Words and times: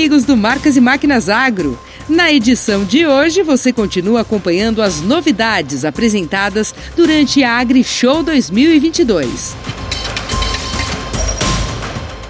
Amigos 0.00 0.24
do 0.24 0.34
Marcas 0.34 0.78
e 0.78 0.80
Máquinas 0.80 1.28
Agro. 1.28 1.78
Na 2.08 2.32
edição 2.32 2.86
de 2.86 3.04
hoje, 3.04 3.42
você 3.42 3.70
continua 3.70 4.22
acompanhando 4.22 4.80
as 4.80 5.02
novidades 5.02 5.84
apresentadas 5.84 6.74
durante 6.96 7.44
a 7.44 7.58
Agri 7.58 7.84
Show 7.84 8.22
2022. 8.22 9.54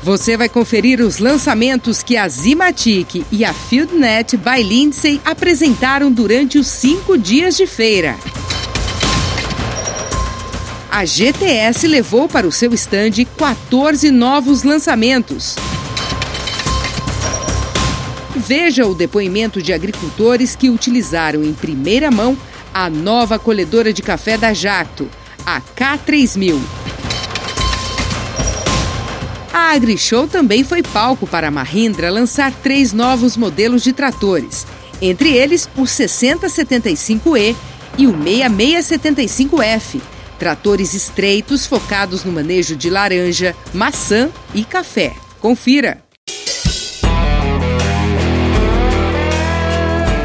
Você 0.02 0.36
vai 0.36 0.48
conferir 0.48 1.00
os 1.00 1.20
lançamentos 1.20 2.02
que 2.02 2.16
a 2.16 2.28
Zimatic 2.28 3.24
e 3.30 3.44
a 3.44 3.54
FieldNet 3.54 4.36
by 4.36 4.64
Lindsay 4.64 5.20
apresentaram 5.24 6.10
durante 6.10 6.58
os 6.58 6.66
cinco 6.66 7.16
dias 7.16 7.56
de 7.56 7.68
feira. 7.68 8.16
A 10.90 11.04
GTS 11.04 11.86
levou 11.86 12.28
para 12.28 12.48
o 12.48 12.52
seu 12.52 12.74
estande 12.74 13.24
14 13.24 14.10
novos 14.10 14.64
lançamentos. 14.64 15.54
Veja 18.40 18.86
o 18.86 18.94
depoimento 18.94 19.60
de 19.60 19.70
agricultores 19.70 20.56
que 20.56 20.70
utilizaram 20.70 21.44
em 21.44 21.52
primeira 21.52 22.10
mão 22.10 22.36
a 22.72 22.88
nova 22.88 23.38
colhedora 23.38 23.92
de 23.92 24.00
café 24.00 24.38
da 24.38 24.54
Jacto, 24.54 25.10
a 25.44 25.60
K3000. 25.60 26.58
A 29.52 29.72
AgriShow 29.74 30.26
também 30.26 30.64
foi 30.64 30.82
palco 30.82 31.26
para 31.26 31.48
a 31.48 31.50
Mahindra 31.50 32.10
lançar 32.10 32.50
três 32.50 32.94
novos 32.94 33.36
modelos 33.36 33.82
de 33.82 33.92
tratores, 33.92 34.66
entre 35.02 35.36
eles 35.36 35.68
o 35.76 35.82
6075E 35.82 37.54
e 37.98 38.06
o 38.06 38.14
6675F, 38.14 40.00
tratores 40.38 40.94
estreitos 40.94 41.66
focados 41.66 42.24
no 42.24 42.32
manejo 42.32 42.74
de 42.74 42.88
laranja, 42.88 43.54
maçã 43.74 44.30
e 44.54 44.64
café. 44.64 45.14
Confira! 45.40 46.09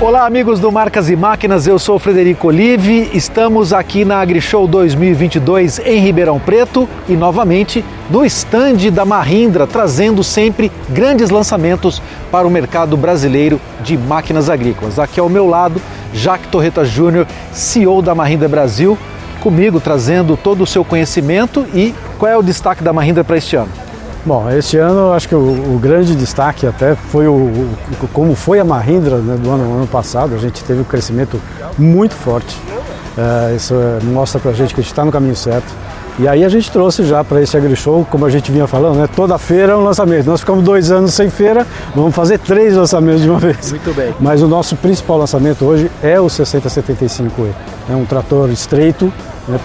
Olá, 0.02 0.26
amigos 0.26 0.60
do 0.60 0.70
Marcas 0.72 1.10
e 1.10 1.16
Máquinas, 1.16 1.66
eu 1.66 1.80
sou 1.80 1.98
Frederico 1.98 2.50
Olive. 2.50 3.10
Estamos 3.14 3.72
aqui 3.72 4.04
na 4.04 4.20
AgriShow 4.20 4.68
2022 4.68 5.80
em 5.80 6.00
Ribeirão 6.00 6.38
Preto 6.38 6.88
e 7.08 7.14
novamente 7.14 7.84
no 8.10 8.26
estande 8.26 8.92
da 8.92 9.06
Mahindra, 9.06 9.66
trazendo 9.66 10.22
sempre 10.22 10.70
grandes 10.90 11.30
lançamentos 11.30 12.02
para 12.30 12.46
o 12.46 12.52
mercado 12.52 12.98
brasileiro 12.98 13.60
de 13.82 13.98
máquinas 13.98 14.50
agrícolas. 14.50 15.00
Aqui 15.00 15.20
ao 15.20 15.30
meu 15.30 15.48
lado, 15.48 15.82
Jacques 16.14 16.52
Torreta 16.52 16.84
Júnior, 16.84 17.26
CEO 17.54 18.02
da 18.02 18.14
Mahindra 18.14 18.50
Brasil, 18.50 18.98
comigo 19.40 19.80
trazendo 19.80 20.36
todo 20.36 20.62
o 20.62 20.68
seu 20.68 20.84
conhecimento 20.84 21.66
e 21.74 21.96
qual 22.20 22.32
é 22.32 22.38
o 22.38 22.44
destaque 22.44 22.84
da 22.84 22.92
Mahindra 22.92 23.24
para 23.24 23.38
este 23.38 23.56
ano? 23.56 23.85
Bom, 24.26 24.50
este 24.50 24.78
ano 24.78 25.14
acho 25.14 25.30
que 25.30 25.36
o, 25.36 25.76
o, 25.76 25.80
grande 25.80 26.16
destaque 26.16 26.66
até 26.66 26.96
foi 26.96 27.28
o, 27.28 27.34
o 27.34 28.08
como 28.12 28.34
foi 28.34 28.60
a 28.60 28.66
Mahindra 28.66 29.18
né, 29.18 29.38
do 29.38 29.52
ano, 29.52 29.76
ano, 29.76 29.88
passado. 29.88 30.34
A 30.34 30.38
gente 30.40 30.64
teve 30.64 30.82
um 30.82 30.84
crescimento 30.84 31.40
muito 31.78 32.16
forte. 32.16 32.60
É, 33.16 33.56
isso 33.56 33.76
é, 33.76 34.04
mostra 34.04 34.40
para 34.40 34.50
a 34.50 34.54
gente 34.54 34.74
que 34.74 34.80
a 34.80 34.84
gente 34.84 34.92
está 34.92 35.06
no 35.06 35.12
caminho 35.12 35.36
certo. 35.36 35.72
E 36.18 36.28
aí 36.28 36.44
a 36.44 36.50
gente 36.50 36.72
trouxe 36.72 37.04
já 37.04 37.24
para 37.24 37.40
esse 37.42 37.56
AgriShow, 37.56 38.08
como 38.10 38.26
a 38.26 38.30
gente 38.30 38.52
vinha 38.52 38.66
falando, 38.66 38.96
né, 38.96 39.08
toda 39.14 39.38
feira 39.38 39.74
é 39.74 39.76
um 39.76 39.84
lançamento. 39.84 40.26
Nós 40.26 40.40
ficamos 40.40 40.64
dois 40.64 40.90
anos 40.90 41.14
sem 41.14 41.30
feira, 41.30 41.68
vamos 41.94 42.16
fazer 42.16 42.40
três 42.40 42.76
lançamentos 42.76 43.22
de 43.22 43.30
uma 43.30 43.38
vez. 43.38 43.70
Muito 43.72 43.94
bem. 43.94 44.16
Mas 44.20 44.42
o 44.42 44.48
nosso 44.48 44.76
principal 44.78 45.18
lançamento 45.18 45.66
hoje 45.66 45.92
é 46.02 46.20
o 46.20 46.26
6075E. 46.26 47.52
É 47.90 47.96
um 47.96 48.06
trator 48.06 48.50
estreito, 48.50 49.14
né, 49.48 49.60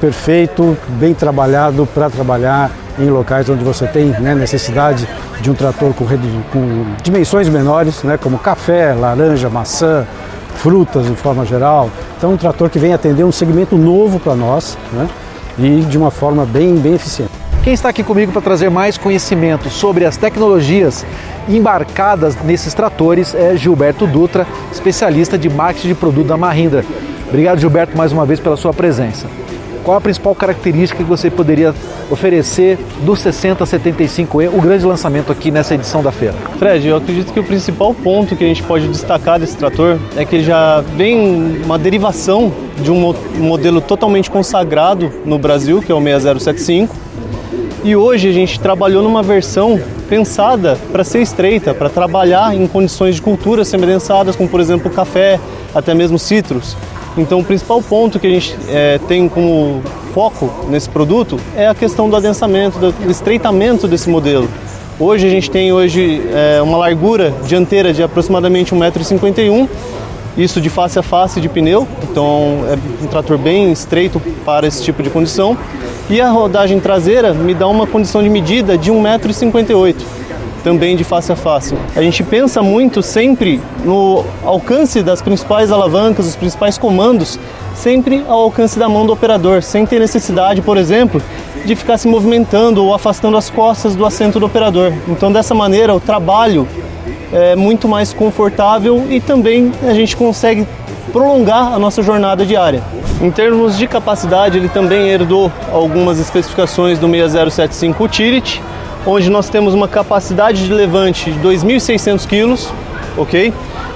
perfeito, 0.00 0.78
bem 0.90 1.12
trabalhado 1.12 1.86
para 1.92 2.08
trabalhar 2.08 2.70
em 2.98 3.10
locais 3.10 3.48
onde 3.48 3.62
você 3.62 3.86
tem 3.86 4.06
né, 4.06 4.34
necessidade 4.34 5.08
de 5.40 5.50
um 5.50 5.54
trator 5.54 5.92
com, 5.94 6.04
com 6.04 6.84
dimensões 7.02 7.48
menores, 7.48 8.02
né, 8.02 8.16
como 8.16 8.38
café, 8.38 8.94
laranja, 8.94 9.48
maçã, 9.48 10.06
frutas 10.56 11.06
de 11.06 11.14
forma 11.14 11.44
geral. 11.44 11.90
Então, 12.16 12.32
um 12.32 12.36
trator 12.36 12.70
que 12.70 12.78
vem 12.78 12.92
atender 12.92 13.24
um 13.24 13.32
segmento 13.32 13.76
novo 13.76 14.18
para 14.18 14.34
nós 14.34 14.76
né, 14.92 15.08
e 15.58 15.82
de 15.82 15.98
uma 15.98 16.10
forma 16.10 16.44
bem, 16.44 16.76
bem 16.76 16.94
eficiente. 16.94 17.32
Quem 17.62 17.74
está 17.74 17.88
aqui 17.88 18.04
comigo 18.04 18.30
para 18.30 18.40
trazer 18.40 18.70
mais 18.70 18.96
conhecimento 18.96 19.68
sobre 19.68 20.04
as 20.04 20.16
tecnologias 20.16 21.04
embarcadas 21.48 22.36
nesses 22.44 22.72
tratores 22.72 23.34
é 23.34 23.56
Gilberto 23.56 24.06
Dutra, 24.06 24.46
especialista 24.70 25.36
de 25.36 25.48
marketing 25.48 25.88
de 25.88 25.94
produto 25.94 26.28
da 26.28 26.36
Mahindra. 26.36 26.84
Obrigado, 27.28 27.58
Gilberto, 27.58 27.96
mais 27.96 28.12
uma 28.12 28.24
vez 28.24 28.38
pela 28.38 28.56
sua 28.56 28.72
presença. 28.72 29.26
Qual 29.86 29.96
a 29.96 30.00
principal 30.00 30.34
característica 30.34 31.00
que 31.00 31.08
você 31.08 31.30
poderia 31.30 31.72
oferecer 32.10 32.76
do 33.04 33.12
6075E, 33.12 34.52
o 34.52 34.60
grande 34.60 34.84
lançamento 34.84 35.30
aqui 35.30 35.52
nessa 35.52 35.76
edição 35.76 36.02
da 36.02 36.10
feira? 36.10 36.34
Fred, 36.58 36.88
eu 36.88 36.96
acredito 36.96 37.32
que 37.32 37.38
o 37.38 37.44
principal 37.44 37.94
ponto 37.94 38.34
que 38.34 38.42
a 38.42 38.48
gente 38.48 38.64
pode 38.64 38.88
destacar 38.88 39.38
desse 39.38 39.56
trator 39.56 39.96
é 40.16 40.24
que 40.24 40.34
ele 40.34 40.44
já 40.44 40.80
vem 40.96 41.62
uma 41.64 41.78
derivação 41.78 42.52
de 42.82 42.90
um 42.90 43.14
modelo 43.38 43.80
totalmente 43.80 44.28
consagrado 44.28 45.08
no 45.24 45.38
Brasil, 45.38 45.80
que 45.80 45.92
é 45.92 45.94
o 45.94 46.02
6075. 46.02 46.92
E 47.84 47.94
hoje 47.94 48.28
a 48.28 48.32
gente 48.32 48.58
trabalhou 48.58 49.04
numa 49.04 49.22
versão 49.22 49.80
pensada 50.08 50.76
para 50.90 51.04
ser 51.04 51.22
estreita, 51.22 51.72
para 51.72 51.88
trabalhar 51.88 52.52
em 52.56 52.66
condições 52.66 53.14
de 53.14 53.22
cultura 53.22 53.64
semi-densadas, 53.64 54.34
como 54.34 54.48
por 54.48 54.58
exemplo 54.58 54.90
café, 54.90 55.38
até 55.72 55.94
mesmo 55.94 56.18
citros. 56.18 56.76
Então, 57.16 57.40
o 57.40 57.44
principal 57.44 57.80
ponto 57.80 58.18
que 58.18 58.26
a 58.26 58.30
gente 58.30 58.56
é, 58.68 58.98
tem 59.08 59.28
como 59.28 59.82
foco 60.12 60.50
nesse 60.68 60.88
produto 60.88 61.38
é 61.56 61.66
a 61.66 61.74
questão 61.74 62.10
do 62.10 62.16
adensamento, 62.16 62.78
do 62.78 63.10
estreitamento 63.10 63.88
desse 63.88 64.08
modelo. 64.08 64.48
Hoje 65.00 65.26
a 65.26 65.30
gente 65.30 65.50
tem 65.50 65.72
hoje 65.72 66.22
é, 66.32 66.60
uma 66.62 66.76
largura 66.76 67.32
dianteira 67.46 67.92
de 67.92 68.02
aproximadamente 68.02 68.74
1,51m, 68.74 69.68
isso 70.36 70.60
de 70.60 70.68
face 70.68 70.98
a 70.98 71.02
face 71.02 71.40
de 71.40 71.48
pneu, 71.48 71.86
então 72.02 72.64
é 72.68 73.04
um 73.04 73.06
trator 73.06 73.38
bem 73.38 73.72
estreito 73.72 74.20
para 74.44 74.66
esse 74.66 74.82
tipo 74.82 75.02
de 75.02 75.08
condição. 75.08 75.56
E 76.08 76.20
a 76.20 76.30
rodagem 76.30 76.78
traseira 76.78 77.32
me 77.32 77.52
dá 77.52 77.66
uma 77.66 77.86
condição 77.86 78.22
de 78.22 78.28
medida 78.28 78.76
de 78.78 78.92
1,58m 78.92 80.15
também 80.66 80.96
de 80.96 81.04
face 81.04 81.30
a 81.30 81.36
face. 81.36 81.76
A 81.94 82.02
gente 82.02 82.24
pensa 82.24 82.60
muito 82.60 83.00
sempre 83.00 83.60
no 83.84 84.24
alcance 84.44 85.00
das 85.00 85.22
principais 85.22 85.70
alavancas, 85.70 86.26
os 86.26 86.34
principais 86.34 86.76
comandos, 86.76 87.38
sempre 87.72 88.24
ao 88.26 88.40
alcance 88.40 88.76
da 88.76 88.88
mão 88.88 89.06
do 89.06 89.12
operador, 89.12 89.62
sem 89.62 89.86
ter 89.86 90.00
necessidade, 90.00 90.60
por 90.60 90.76
exemplo, 90.76 91.22
de 91.64 91.76
ficar 91.76 91.98
se 91.98 92.08
movimentando 92.08 92.84
ou 92.84 92.92
afastando 92.92 93.36
as 93.36 93.48
costas 93.48 93.94
do 93.94 94.04
assento 94.04 94.40
do 94.40 94.46
operador. 94.46 94.92
Então, 95.06 95.30
dessa 95.30 95.54
maneira, 95.54 95.94
o 95.94 96.00
trabalho 96.00 96.66
é 97.32 97.54
muito 97.54 97.86
mais 97.86 98.12
confortável 98.12 99.06
e 99.08 99.20
também 99.20 99.70
a 99.88 99.94
gente 99.94 100.16
consegue 100.16 100.66
prolongar 101.12 101.74
a 101.74 101.78
nossa 101.78 102.02
jornada 102.02 102.44
diária. 102.44 102.82
Em 103.22 103.30
termos 103.30 103.78
de 103.78 103.86
capacidade, 103.86 104.58
ele 104.58 104.68
também 104.68 105.10
herdou 105.10 105.48
algumas 105.72 106.18
especificações 106.18 106.98
do 106.98 107.06
6075 107.08 108.02
Utility, 108.02 108.60
onde 109.06 109.30
nós 109.30 109.48
temos 109.48 109.72
uma 109.72 109.86
capacidade 109.86 110.66
de 110.66 110.72
levante 110.72 111.30
de 111.30 111.38
2.600 111.38 112.26
kg, 112.26 112.58
ok? 113.16 113.52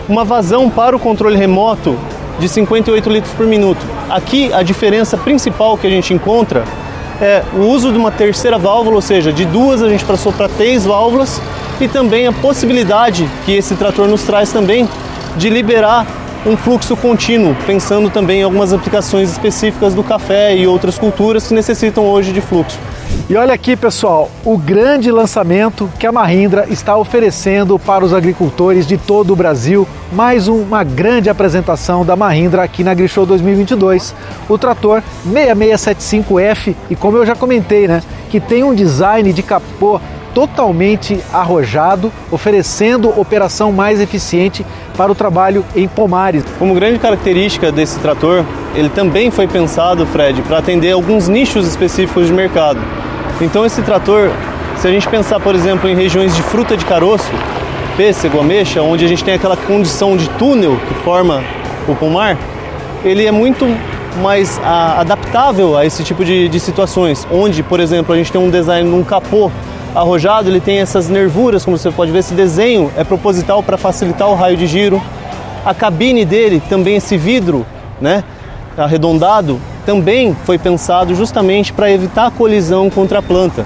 Uma 0.08 0.24
vazão 0.24 0.70
para 0.70 0.94
o 0.94 0.98
controle 0.98 1.36
remoto 1.36 1.98
de 2.38 2.48
58 2.48 3.10
litros 3.10 3.34
por 3.34 3.46
minuto. 3.46 3.84
Aqui 4.08 4.52
a 4.52 4.62
diferença 4.62 5.16
principal 5.16 5.76
que 5.76 5.86
a 5.86 5.90
gente 5.90 6.14
encontra 6.14 6.64
é 7.20 7.42
o 7.54 7.62
uso 7.62 7.92
de 7.92 7.98
uma 7.98 8.10
terceira 8.10 8.56
válvula, 8.56 8.96
ou 8.96 9.02
seja, 9.02 9.32
de 9.32 9.44
duas 9.44 9.82
a 9.82 9.88
gente 9.88 10.04
passou 10.04 10.32
para 10.32 10.48
três 10.48 10.86
válvulas 10.86 11.40
e 11.80 11.88
também 11.88 12.26
a 12.26 12.32
possibilidade 12.32 13.28
que 13.44 13.52
esse 13.52 13.74
trator 13.74 14.08
nos 14.08 14.22
traz 14.22 14.52
também 14.52 14.88
de 15.36 15.50
liberar 15.50 16.06
um 16.46 16.56
fluxo 16.56 16.96
contínuo, 16.96 17.54
pensando 17.66 18.08
também 18.08 18.40
em 18.40 18.42
algumas 18.42 18.72
aplicações 18.72 19.30
específicas 19.30 19.92
do 19.92 20.02
café 20.02 20.56
e 20.56 20.66
outras 20.66 20.98
culturas 20.98 21.46
que 21.48 21.52
necessitam 21.52 22.04
hoje 22.04 22.32
de 22.32 22.40
fluxo. 22.40 22.78
E 23.30 23.36
olha 23.36 23.54
aqui, 23.54 23.76
pessoal, 23.76 24.28
o 24.44 24.58
grande 24.58 25.08
lançamento 25.08 25.88
que 26.00 26.06
a 26.06 26.10
Mahindra 26.10 26.66
está 26.68 26.96
oferecendo 26.96 27.78
para 27.78 28.04
os 28.04 28.12
agricultores 28.12 28.84
de 28.84 28.98
todo 28.98 29.32
o 29.32 29.36
Brasil. 29.36 29.86
Mais 30.12 30.48
uma 30.48 30.82
grande 30.82 31.30
apresentação 31.30 32.04
da 32.04 32.16
Mahindra 32.16 32.64
aqui 32.64 32.82
na 32.82 32.90
AgriShow 32.90 33.24
2022. 33.24 34.14
O 34.48 34.58
trator 34.58 35.00
6675F 35.28 36.74
e 36.90 36.96
como 36.96 37.18
eu 37.18 37.24
já 37.24 37.36
comentei, 37.36 37.86
né, 37.86 38.02
que 38.28 38.40
tem 38.40 38.64
um 38.64 38.74
design 38.74 39.32
de 39.32 39.44
capô 39.44 40.00
totalmente 40.34 41.20
arrojado, 41.32 42.12
oferecendo 42.30 43.08
operação 43.20 43.72
mais 43.72 44.00
eficiente 44.00 44.64
para 44.96 45.10
o 45.10 45.14
trabalho 45.14 45.64
em 45.74 45.86
pomares. 45.86 46.44
Como 46.58 46.74
grande 46.74 46.98
característica 46.98 47.70
desse 47.70 47.98
trator, 48.00 48.44
ele 48.74 48.88
também 48.88 49.30
foi 49.30 49.46
pensado, 49.46 50.06
Fred, 50.06 50.42
para 50.42 50.58
atender 50.58 50.92
alguns 50.92 51.28
nichos 51.28 51.66
específicos 51.66 52.26
de 52.26 52.32
mercado. 52.32 52.80
Então 53.40 53.64
esse 53.64 53.80
trator, 53.82 54.30
se 54.76 54.86
a 54.86 54.90
gente 54.90 55.08
pensar, 55.08 55.40
por 55.40 55.54
exemplo, 55.54 55.88
em 55.88 55.94
regiões 55.94 56.34
de 56.36 56.42
fruta 56.42 56.76
de 56.76 56.84
caroço, 56.84 57.30
pêssego, 57.96 58.38
ameixa, 58.38 58.82
onde 58.82 59.04
a 59.04 59.08
gente 59.08 59.24
tem 59.24 59.34
aquela 59.34 59.56
condição 59.56 60.16
de 60.16 60.28
túnel 60.30 60.78
que 60.88 60.94
forma 61.02 61.42
o 61.88 61.94
pomar, 61.94 62.36
ele 63.04 63.24
é 63.24 63.30
muito 63.30 63.66
mais 64.22 64.60
a, 64.62 65.00
adaptável 65.00 65.76
a 65.76 65.86
esse 65.86 66.02
tipo 66.04 66.24
de, 66.24 66.48
de 66.48 66.60
situações, 66.60 67.26
onde, 67.30 67.62
por 67.62 67.80
exemplo, 67.80 68.14
a 68.14 68.18
gente 68.18 68.30
tem 68.30 68.40
um 68.40 68.50
design 68.50 68.88
num 68.88 69.02
capô 69.02 69.50
arrojado, 69.94 70.48
ele 70.48 70.60
tem 70.60 70.78
essas 70.78 71.08
nervuras, 71.08 71.64
como 71.64 71.76
você 71.78 71.90
pode 71.90 72.12
ver, 72.12 72.18
esse 72.18 72.34
desenho 72.34 72.90
é 72.96 73.04
proposital 73.04 73.62
para 73.62 73.76
facilitar 73.76 74.28
o 74.28 74.34
raio 74.34 74.56
de 74.56 74.66
giro. 74.66 75.02
A 75.64 75.74
cabine 75.74 76.24
dele, 76.24 76.62
também 76.68 76.96
esse 76.96 77.16
vidro, 77.16 77.66
né, 78.00 78.24
arredondado, 78.76 79.60
também 79.80 80.36
foi 80.44 80.58
pensado 80.58 81.14
justamente 81.14 81.72
para 81.72 81.90
evitar 81.90 82.26
a 82.26 82.30
colisão 82.30 82.88
contra 82.90 83.18
a 83.18 83.22
planta. 83.22 83.64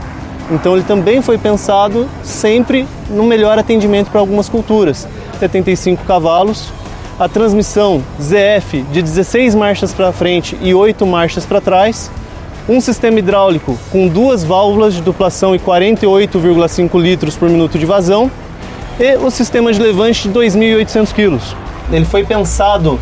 Então 0.50 0.74
ele 0.74 0.84
também 0.84 1.22
foi 1.22 1.38
pensado 1.38 2.08
sempre 2.22 2.86
no 3.08 3.22
melhor 3.22 3.58
atendimento 3.58 4.10
para 4.10 4.20
algumas 4.20 4.48
culturas. 4.48 5.08
75 5.38 6.04
cavalos, 6.04 6.70
a 7.18 7.28
transmissão 7.28 8.02
ZF 8.20 8.82
de 8.92 9.02
16 9.02 9.54
marchas 9.54 9.92
para 9.92 10.12
frente 10.12 10.56
e 10.60 10.74
8 10.74 11.06
marchas 11.06 11.46
para 11.46 11.60
trás, 11.60 12.10
um 12.68 12.80
sistema 12.80 13.18
hidráulico 13.18 13.78
com 13.90 14.08
duas 14.08 14.42
válvulas 14.42 14.94
de 14.94 15.02
duplação 15.02 15.54
e 15.54 15.58
48,5 15.58 17.00
litros 17.00 17.36
por 17.36 17.48
minuto 17.48 17.78
de 17.78 17.86
vazão 17.86 18.30
e 18.98 19.16
o 19.16 19.30
sistema 19.30 19.72
de 19.72 19.80
levante 19.80 20.28
de 20.28 20.34
2.800 20.34 21.12
kg. 21.12 21.56
Ele 21.92 22.04
foi 22.04 22.24
pensado 22.24 22.98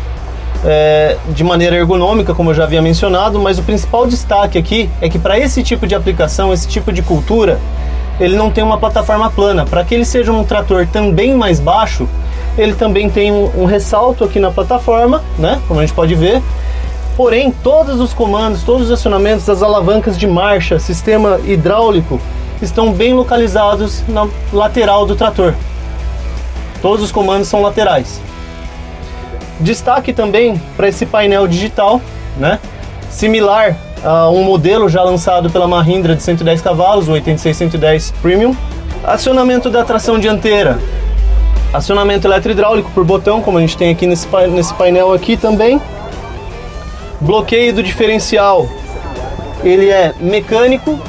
é, 0.65 1.17
de 1.29 1.43
maneira 1.43 1.75
ergonômica, 1.75 2.33
como 2.33 2.51
eu 2.51 2.53
já 2.53 2.63
havia 2.63 2.81
mencionado, 2.81 3.39
mas 3.39 3.59
o 3.59 3.63
principal 3.63 4.07
destaque 4.07 4.57
aqui 4.57 4.89
é 5.01 5.09
que 5.09 5.19
para 5.19 5.37
esse 5.37 5.61
tipo 5.61 5.85
de 5.85 5.95
aplicação, 5.95 6.53
esse 6.53 6.67
tipo 6.67 6.91
de 6.91 7.01
cultura, 7.01 7.59
ele 8.19 8.35
não 8.35 8.49
tem 8.49 8.63
uma 8.63 8.77
plataforma 8.77 9.29
plana. 9.29 9.65
Para 9.65 9.83
que 9.83 9.93
ele 9.93 10.05
seja 10.05 10.31
um 10.31 10.43
trator 10.43 10.87
também 10.87 11.33
mais 11.33 11.59
baixo, 11.59 12.07
ele 12.57 12.73
também 12.73 13.09
tem 13.09 13.31
um, 13.31 13.63
um 13.63 13.65
ressalto 13.65 14.23
aqui 14.23 14.39
na 14.39 14.51
plataforma, 14.51 15.23
né? 15.37 15.61
Como 15.67 15.79
a 15.79 15.85
gente 15.85 15.95
pode 15.95 16.15
ver. 16.15 16.41
Porém, 17.17 17.51
todos 17.51 17.99
os 17.99 18.13
comandos, 18.13 18.63
todos 18.63 18.87
os 18.87 18.91
acionamentos, 18.91 19.47
as 19.49 19.61
alavancas 19.61 20.17
de 20.17 20.25
marcha, 20.25 20.79
sistema 20.79 21.39
hidráulico, 21.45 22.19
estão 22.61 22.91
bem 22.91 23.13
localizados 23.13 24.03
na 24.07 24.27
lateral 24.51 25.05
do 25.05 25.15
trator. 25.15 25.53
Todos 26.81 27.03
os 27.03 27.11
comandos 27.11 27.47
são 27.47 27.61
laterais. 27.61 28.19
Destaque 29.59 30.13
também 30.13 30.61
para 30.75 30.87
esse 30.87 31.05
painel 31.05 31.47
digital, 31.47 32.01
né? 32.37 32.59
Similar 33.09 33.75
a 34.03 34.29
um 34.29 34.43
modelo 34.43 34.89
já 34.89 35.01
lançado 35.01 35.49
pela 35.49 35.67
Mahindra 35.67 36.15
de 36.15 36.23
110 36.23 36.61
cavalos, 36.61 37.07
o 37.07 37.11
8610 37.13 38.11
Premium. 38.21 38.55
Acionamento 39.03 39.69
da 39.69 39.83
tração 39.83 40.17
dianteira, 40.17 40.79
acionamento 41.73 42.27
eletro-hidráulico 42.27 42.89
por 42.91 43.03
botão, 43.03 43.41
como 43.41 43.57
a 43.57 43.61
gente 43.61 43.75
tem 43.75 43.91
aqui 43.91 44.07
nesse, 44.07 44.27
nesse 44.49 44.73
painel 44.75 45.11
aqui 45.11 45.35
também. 45.35 45.81
Bloqueio 47.19 47.73
do 47.73 47.83
diferencial, 47.83 48.67
ele 49.63 49.89
é 49.89 50.13
mecânico 50.19 50.99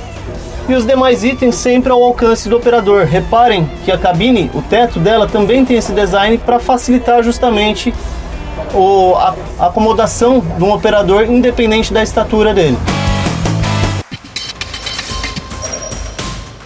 e 0.69 0.75
os 0.75 0.87
demais 0.87 1.23
itens 1.25 1.55
sempre 1.57 1.93
ao 1.93 2.03
alcance 2.03 2.49
do 2.49 2.57
operador. 2.57 3.05
Reparem 3.05 3.69
que 3.85 3.93
a 3.93 3.99
cabine, 3.99 4.51
o 4.55 4.63
teto 4.63 4.99
dela 4.99 5.27
também 5.27 5.65
tem 5.65 5.77
esse 5.77 5.93
design 5.93 6.39
para 6.39 6.59
facilitar 6.59 7.23
justamente 7.23 7.93
o, 8.75 9.15
a, 9.15 9.35
a 9.59 9.67
acomodação 9.67 10.41
de 10.41 10.63
um 10.63 10.73
operador 10.73 11.25
independente 11.25 11.93
da 11.93 12.03
estatura 12.03 12.53
dele. 12.53 12.79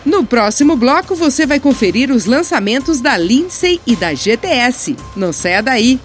No 0.05 0.25
próximo 0.25 0.75
bloco 0.75 1.15
você 1.15 1.47
vai 1.47 1.61
conferir 1.61 2.11
os 2.11 2.25
lançamentos 2.25 3.01
da 3.01 3.17
Lindsay 3.17 3.81
e 3.87 3.95
da 3.95 4.15
GTS. 4.15 4.97
Não 5.15 5.33
saia 5.33 5.63
daí! 5.63 6.01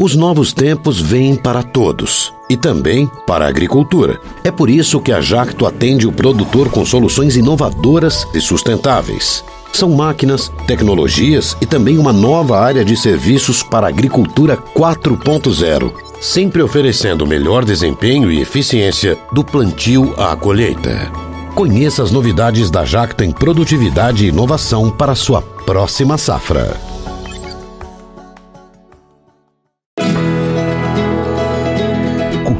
Os 0.00 0.16
novos 0.16 0.52
tempos 0.52 1.00
vêm 1.00 1.36
para 1.36 1.62
todos 1.62 2.34
e 2.50 2.56
também 2.56 3.08
para 3.24 3.44
a 3.44 3.48
agricultura. 3.48 4.18
É 4.42 4.50
por 4.50 4.68
isso 4.68 5.00
que 5.00 5.12
a 5.12 5.20
Jacto 5.20 5.64
atende 5.64 6.08
o 6.08 6.12
produtor 6.12 6.72
com 6.72 6.84
soluções 6.84 7.36
inovadoras 7.36 8.26
e 8.34 8.40
sustentáveis. 8.40 9.44
São 9.72 9.90
máquinas, 9.90 10.52
tecnologias 10.66 11.56
e 11.60 11.66
também 11.66 11.98
uma 11.98 12.12
nova 12.12 12.60
área 12.60 12.84
de 12.84 12.96
serviços 12.96 13.62
para 13.62 13.86
a 13.86 13.88
agricultura 13.88 14.56
4.0, 14.56 15.92
sempre 16.20 16.62
oferecendo 16.62 17.26
melhor 17.26 17.64
desempenho 17.64 18.30
e 18.30 18.40
eficiência 18.40 19.18
do 19.32 19.42
plantio 19.42 20.14
à 20.18 20.36
colheita. 20.36 21.10
Conheça 21.54 22.02
as 22.02 22.10
novidades 22.10 22.70
da 22.70 22.84
Jacto 22.84 23.24
em 23.24 23.30
produtividade 23.30 24.24
e 24.24 24.28
inovação 24.28 24.90
para 24.90 25.14
sua 25.14 25.42
próxima 25.42 26.16
safra. 26.16 26.91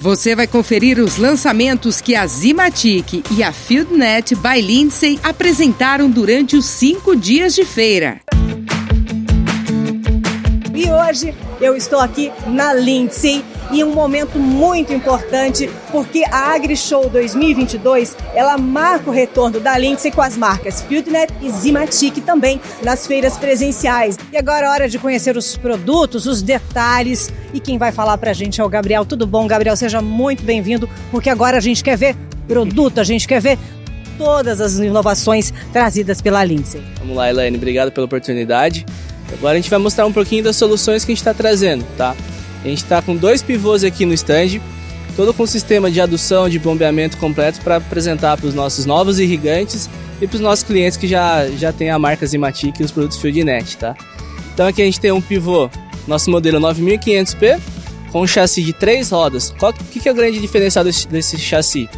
Você 0.00 0.34
vai 0.34 0.46
conferir 0.46 0.98
os 0.98 1.18
lançamentos 1.18 2.00
que 2.00 2.14
a 2.14 2.26
Zimatic 2.26 3.22
e 3.30 3.42
a 3.42 3.52
FieldNet 3.52 4.34
by 4.34 4.58
Lindsay 4.58 5.20
apresentaram 5.22 6.08
durante 6.08 6.56
os 6.56 6.64
cinco 6.64 7.14
dias 7.14 7.54
de 7.54 7.66
feira. 7.66 8.18
E 10.74 10.90
hoje 10.90 11.34
eu 11.60 11.76
estou 11.76 12.00
aqui 12.00 12.32
na 12.46 12.72
Lindsay 12.72 13.44
e 13.72 13.84
um 13.84 13.92
momento 13.92 14.38
muito 14.38 14.92
importante 14.92 15.70
porque 15.90 16.24
a 16.30 16.54
AgriShow 16.54 17.08
2022 17.08 18.16
ela 18.34 18.58
marca 18.58 19.10
o 19.10 19.12
retorno 19.12 19.60
da 19.60 19.76
Lindsay 19.78 20.10
com 20.10 20.22
as 20.22 20.36
marcas 20.36 20.82
Fieldnet 20.82 21.32
e 21.40 21.50
Zimatic 21.50 22.20
também 22.24 22.60
nas 22.82 23.06
feiras 23.06 23.36
presenciais. 23.36 24.18
E 24.32 24.36
agora 24.36 24.66
é 24.66 24.68
hora 24.68 24.88
de 24.88 24.98
conhecer 24.98 25.36
os 25.36 25.56
produtos, 25.56 26.26
os 26.26 26.42
detalhes 26.42 27.32
e 27.52 27.60
quem 27.60 27.78
vai 27.78 27.92
falar 27.92 28.18
pra 28.18 28.32
gente 28.32 28.60
é 28.60 28.64
o 28.64 28.68
Gabriel. 28.68 29.04
Tudo 29.04 29.26
bom, 29.26 29.46
Gabriel? 29.46 29.76
Seja 29.76 30.00
muito 30.00 30.42
bem-vindo 30.42 30.88
porque 31.10 31.30
agora 31.30 31.56
a 31.56 31.60
gente 31.60 31.82
quer 31.82 31.96
ver 31.96 32.16
produto, 32.46 32.98
a 32.98 33.04
gente 33.04 33.28
quer 33.28 33.40
ver 33.40 33.58
todas 34.18 34.60
as 34.60 34.78
inovações 34.78 35.52
trazidas 35.72 36.20
pela 36.20 36.44
Lindsay. 36.44 36.82
Vamos 36.98 37.16
lá, 37.16 37.30
Elaine, 37.30 37.56
obrigado 37.56 37.90
pela 37.90 38.04
oportunidade. 38.04 38.84
Agora 39.32 39.54
a 39.54 39.56
gente 39.56 39.70
vai 39.70 39.78
mostrar 39.78 40.04
um 40.06 40.12
pouquinho 40.12 40.44
das 40.44 40.56
soluções 40.56 41.04
que 41.04 41.12
a 41.12 41.14
gente 41.14 41.20
está 41.22 41.32
trazendo, 41.32 41.86
tá? 41.96 42.14
A 42.64 42.68
gente 42.68 42.82
está 42.82 43.00
com 43.00 43.16
dois 43.16 43.42
pivôs 43.42 43.84
aqui 43.84 44.04
no 44.04 44.12
stand, 44.14 44.60
todo 45.16 45.32
com 45.32 45.46
sistema 45.46 45.90
de 45.90 46.00
adução, 46.00 46.48
de 46.48 46.58
bombeamento 46.58 47.16
completo 47.16 47.60
para 47.62 47.76
apresentar 47.76 48.36
para 48.36 48.46
os 48.46 48.54
nossos 48.54 48.86
novos 48.86 49.18
irrigantes 49.18 49.88
e 50.20 50.26
para 50.26 50.36
os 50.36 50.40
nossos 50.40 50.64
clientes 50.64 50.96
que 50.96 51.06
já, 51.06 51.48
já 51.50 51.72
têm 51.72 51.90
a 51.90 51.98
marca 51.98 52.26
Zimatic 52.26 52.78
e 52.78 52.84
os 52.84 52.90
produtos 52.90 53.18
FieldNet, 53.18 53.76
tá? 53.76 53.96
Então 54.52 54.66
aqui 54.66 54.82
a 54.82 54.84
gente 54.84 55.00
tem 55.00 55.10
um 55.10 55.20
pivô, 55.20 55.70
nosso 56.06 56.30
modelo 56.30 56.60
9500P, 56.60 57.60
com 58.12 58.22
um 58.22 58.26
chassi 58.26 58.62
de 58.62 58.72
três 58.72 59.10
rodas. 59.10 59.54
Qual 59.58 59.72
que, 59.72 60.00
que 60.00 60.08
é 60.08 60.12
o 60.12 60.14
grande 60.14 60.38
diferencial 60.38 60.84
desse, 60.84 61.08
desse 61.08 61.38
chassi? 61.38 61.88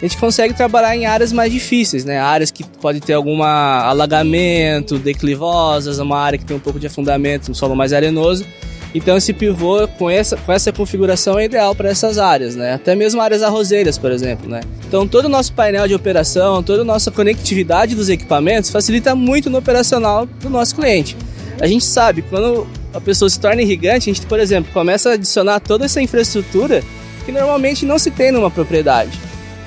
a 0.00 0.06
gente 0.06 0.16
consegue 0.16 0.54
trabalhar 0.54 0.96
em 0.96 1.04
áreas 1.04 1.30
mais 1.30 1.52
difíceis, 1.52 2.06
né? 2.06 2.18
Áreas 2.18 2.50
que 2.50 2.64
pode 2.64 3.00
ter 3.00 3.12
algum 3.12 3.42
alagamento, 3.42 4.98
declivosas, 4.98 5.98
uma 5.98 6.18
área 6.18 6.38
que 6.38 6.44
tem 6.44 6.56
um 6.56 6.60
pouco 6.60 6.80
de 6.80 6.86
afundamento, 6.86 7.50
um 7.50 7.54
solo 7.54 7.76
mais 7.76 7.92
arenoso. 7.92 8.46
Então 8.94 9.16
esse 9.16 9.32
pivô 9.32 9.86
com 9.86 10.10
essa, 10.10 10.36
com 10.36 10.52
essa 10.52 10.72
configuração 10.72 11.38
é 11.38 11.44
ideal 11.44 11.74
para 11.74 11.88
essas 11.88 12.18
áreas, 12.18 12.56
né? 12.56 12.74
Até 12.74 12.94
mesmo 12.96 13.20
áreas 13.20 13.42
arrozeiras, 13.42 13.96
por 13.96 14.10
exemplo, 14.10 14.48
né? 14.48 14.60
Então 14.86 15.06
todo 15.06 15.26
o 15.26 15.28
nosso 15.28 15.52
painel 15.52 15.86
de 15.86 15.94
operação, 15.94 16.62
toda 16.62 16.82
a 16.82 16.84
nossa 16.84 17.10
conectividade 17.10 17.94
dos 17.94 18.08
equipamentos 18.08 18.70
facilita 18.70 19.14
muito 19.14 19.48
no 19.48 19.58
operacional 19.58 20.26
do 20.26 20.50
nosso 20.50 20.74
cliente. 20.74 21.16
A 21.60 21.66
gente 21.66 21.84
sabe, 21.84 22.22
quando 22.22 22.66
a 22.92 23.00
pessoa 23.00 23.28
se 23.28 23.38
torna 23.38 23.62
irrigante, 23.62 24.10
a 24.10 24.12
gente, 24.12 24.26
por 24.26 24.40
exemplo, 24.40 24.72
começa 24.72 25.10
a 25.10 25.12
adicionar 25.12 25.60
toda 25.60 25.84
essa 25.84 26.00
infraestrutura 26.00 26.82
que 27.24 27.30
normalmente 27.30 27.86
não 27.86 27.98
se 27.98 28.10
tem 28.10 28.32
numa 28.32 28.50
propriedade. 28.50 29.12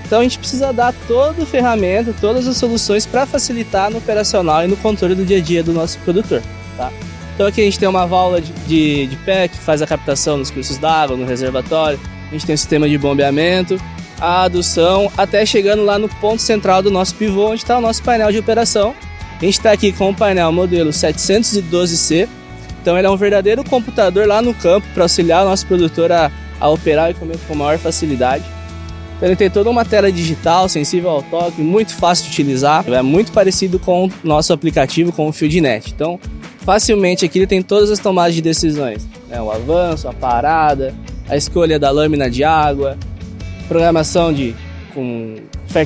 Então 0.06 0.20
a 0.20 0.24
gente 0.24 0.38
precisa 0.38 0.74
dar 0.74 0.94
toda 1.08 1.44
a 1.44 1.46
ferramenta, 1.46 2.14
todas 2.20 2.46
as 2.48 2.58
soluções 2.58 3.06
para 3.06 3.26
facilitar 3.26 3.90
no 3.90 4.00
operacional 4.00 4.66
e 4.66 4.68
no 4.68 4.76
controle 4.76 5.16
do 5.16 5.24
dia 5.24 5.38
a 5.38 5.42
dia 5.42 5.64
do 5.64 5.72
nosso 5.72 5.98
produtor, 6.00 6.42
tá? 6.76 6.92
Então 7.34 7.48
aqui 7.48 7.62
a 7.62 7.64
gente 7.64 7.80
tem 7.80 7.90
uma 7.90 8.06
válvula 8.06 8.40
de, 8.40 8.52
de, 8.68 9.08
de 9.08 9.16
pé 9.18 9.48
que 9.48 9.58
faz 9.58 9.82
a 9.82 9.88
captação 9.88 10.38
nos 10.38 10.52
cursos 10.52 10.78
d'água, 10.78 11.18
no 11.18 11.26
reservatório. 11.26 12.00
A 12.30 12.34
gente 12.34 12.46
tem 12.46 12.54
um 12.54 12.58
sistema 12.58 12.88
de 12.88 12.98
bombeamento, 12.98 13.80
a 14.20 14.44
adução, 14.44 15.12
até 15.18 15.46
chegando 15.46 15.84
lá 15.84 15.98
no 15.98 16.08
ponto 16.08 16.42
central 16.42 16.82
do 16.82 16.92
nosso 16.92 17.16
pivô, 17.16 17.48
onde 17.48 17.64
está 17.64 17.78
o 17.78 17.82
nosso 17.82 18.04
painel 18.04 18.32
de 18.32 18.40
operação. 18.40 18.96
A 19.42 19.46
gente 19.46 19.58
está 19.58 19.72
aqui 19.72 19.92
com 19.92 20.12
o 20.12 20.16
painel 20.16 20.52
modelo 20.52 20.92
712C, 20.92 22.28
Então 22.82 22.98
ele 22.98 23.08
é 23.08 23.10
um 23.10 23.18
verdadeiro 23.18 23.64
computador 23.64 24.28
lá 24.28 24.42
no 24.42 24.54
campo 24.54 24.88
para 24.94 25.04
auxiliar 25.04 25.44
o 25.44 25.50
nosso 25.50 25.66
produtor 25.66 26.12
a, 26.12 26.32
a 26.60 26.70
operar 26.70 27.08
o 27.08 27.12
equipamento 27.12 27.40
com 27.48 27.56
maior 27.56 27.78
facilidade. 27.78 28.44
Então 29.18 29.28
ele 29.28 29.36
tem 29.36 29.50
toda 29.50 29.70
uma 29.70 29.84
tela 29.84 30.12
digital, 30.12 30.70
sensível 30.70 31.10
ao 31.10 31.24
toque, 31.24 31.62
muito 31.62 31.96
fácil 31.96 32.26
de 32.26 32.32
utilizar. 32.32 32.86
É 32.88 33.02
muito 33.02 33.32
parecido 33.32 33.80
com 33.80 34.06
o 34.06 34.12
nosso 34.24 34.54
aplicativo, 34.54 35.12
com 35.12 35.28
o 35.28 35.34
FieldNet. 35.34 35.92
Então, 35.94 36.20
facilmente 36.64 37.26
aqui 37.26 37.40
ele 37.40 37.48
tem 37.48 37.62
todas 37.62 37.92
as 37.92 38.00
tomadas 38.00 38.34
de 38.34 38.42
decisões. 38.42 39.08
Né? 39.30 39.42
O 39.42 39.52
avanço, 39.52 40.08
a 40.08 40.14
parada, 40.14 40.94
a 41.30 41.36
escolha 41.36 41.78
da 41.78 41.92
lâmina 41.92 42.30
de 42.30 42.44
água, 42.44 42.98
programação 43.68 44.34
de 44.34 44.56
com 44.94 45.36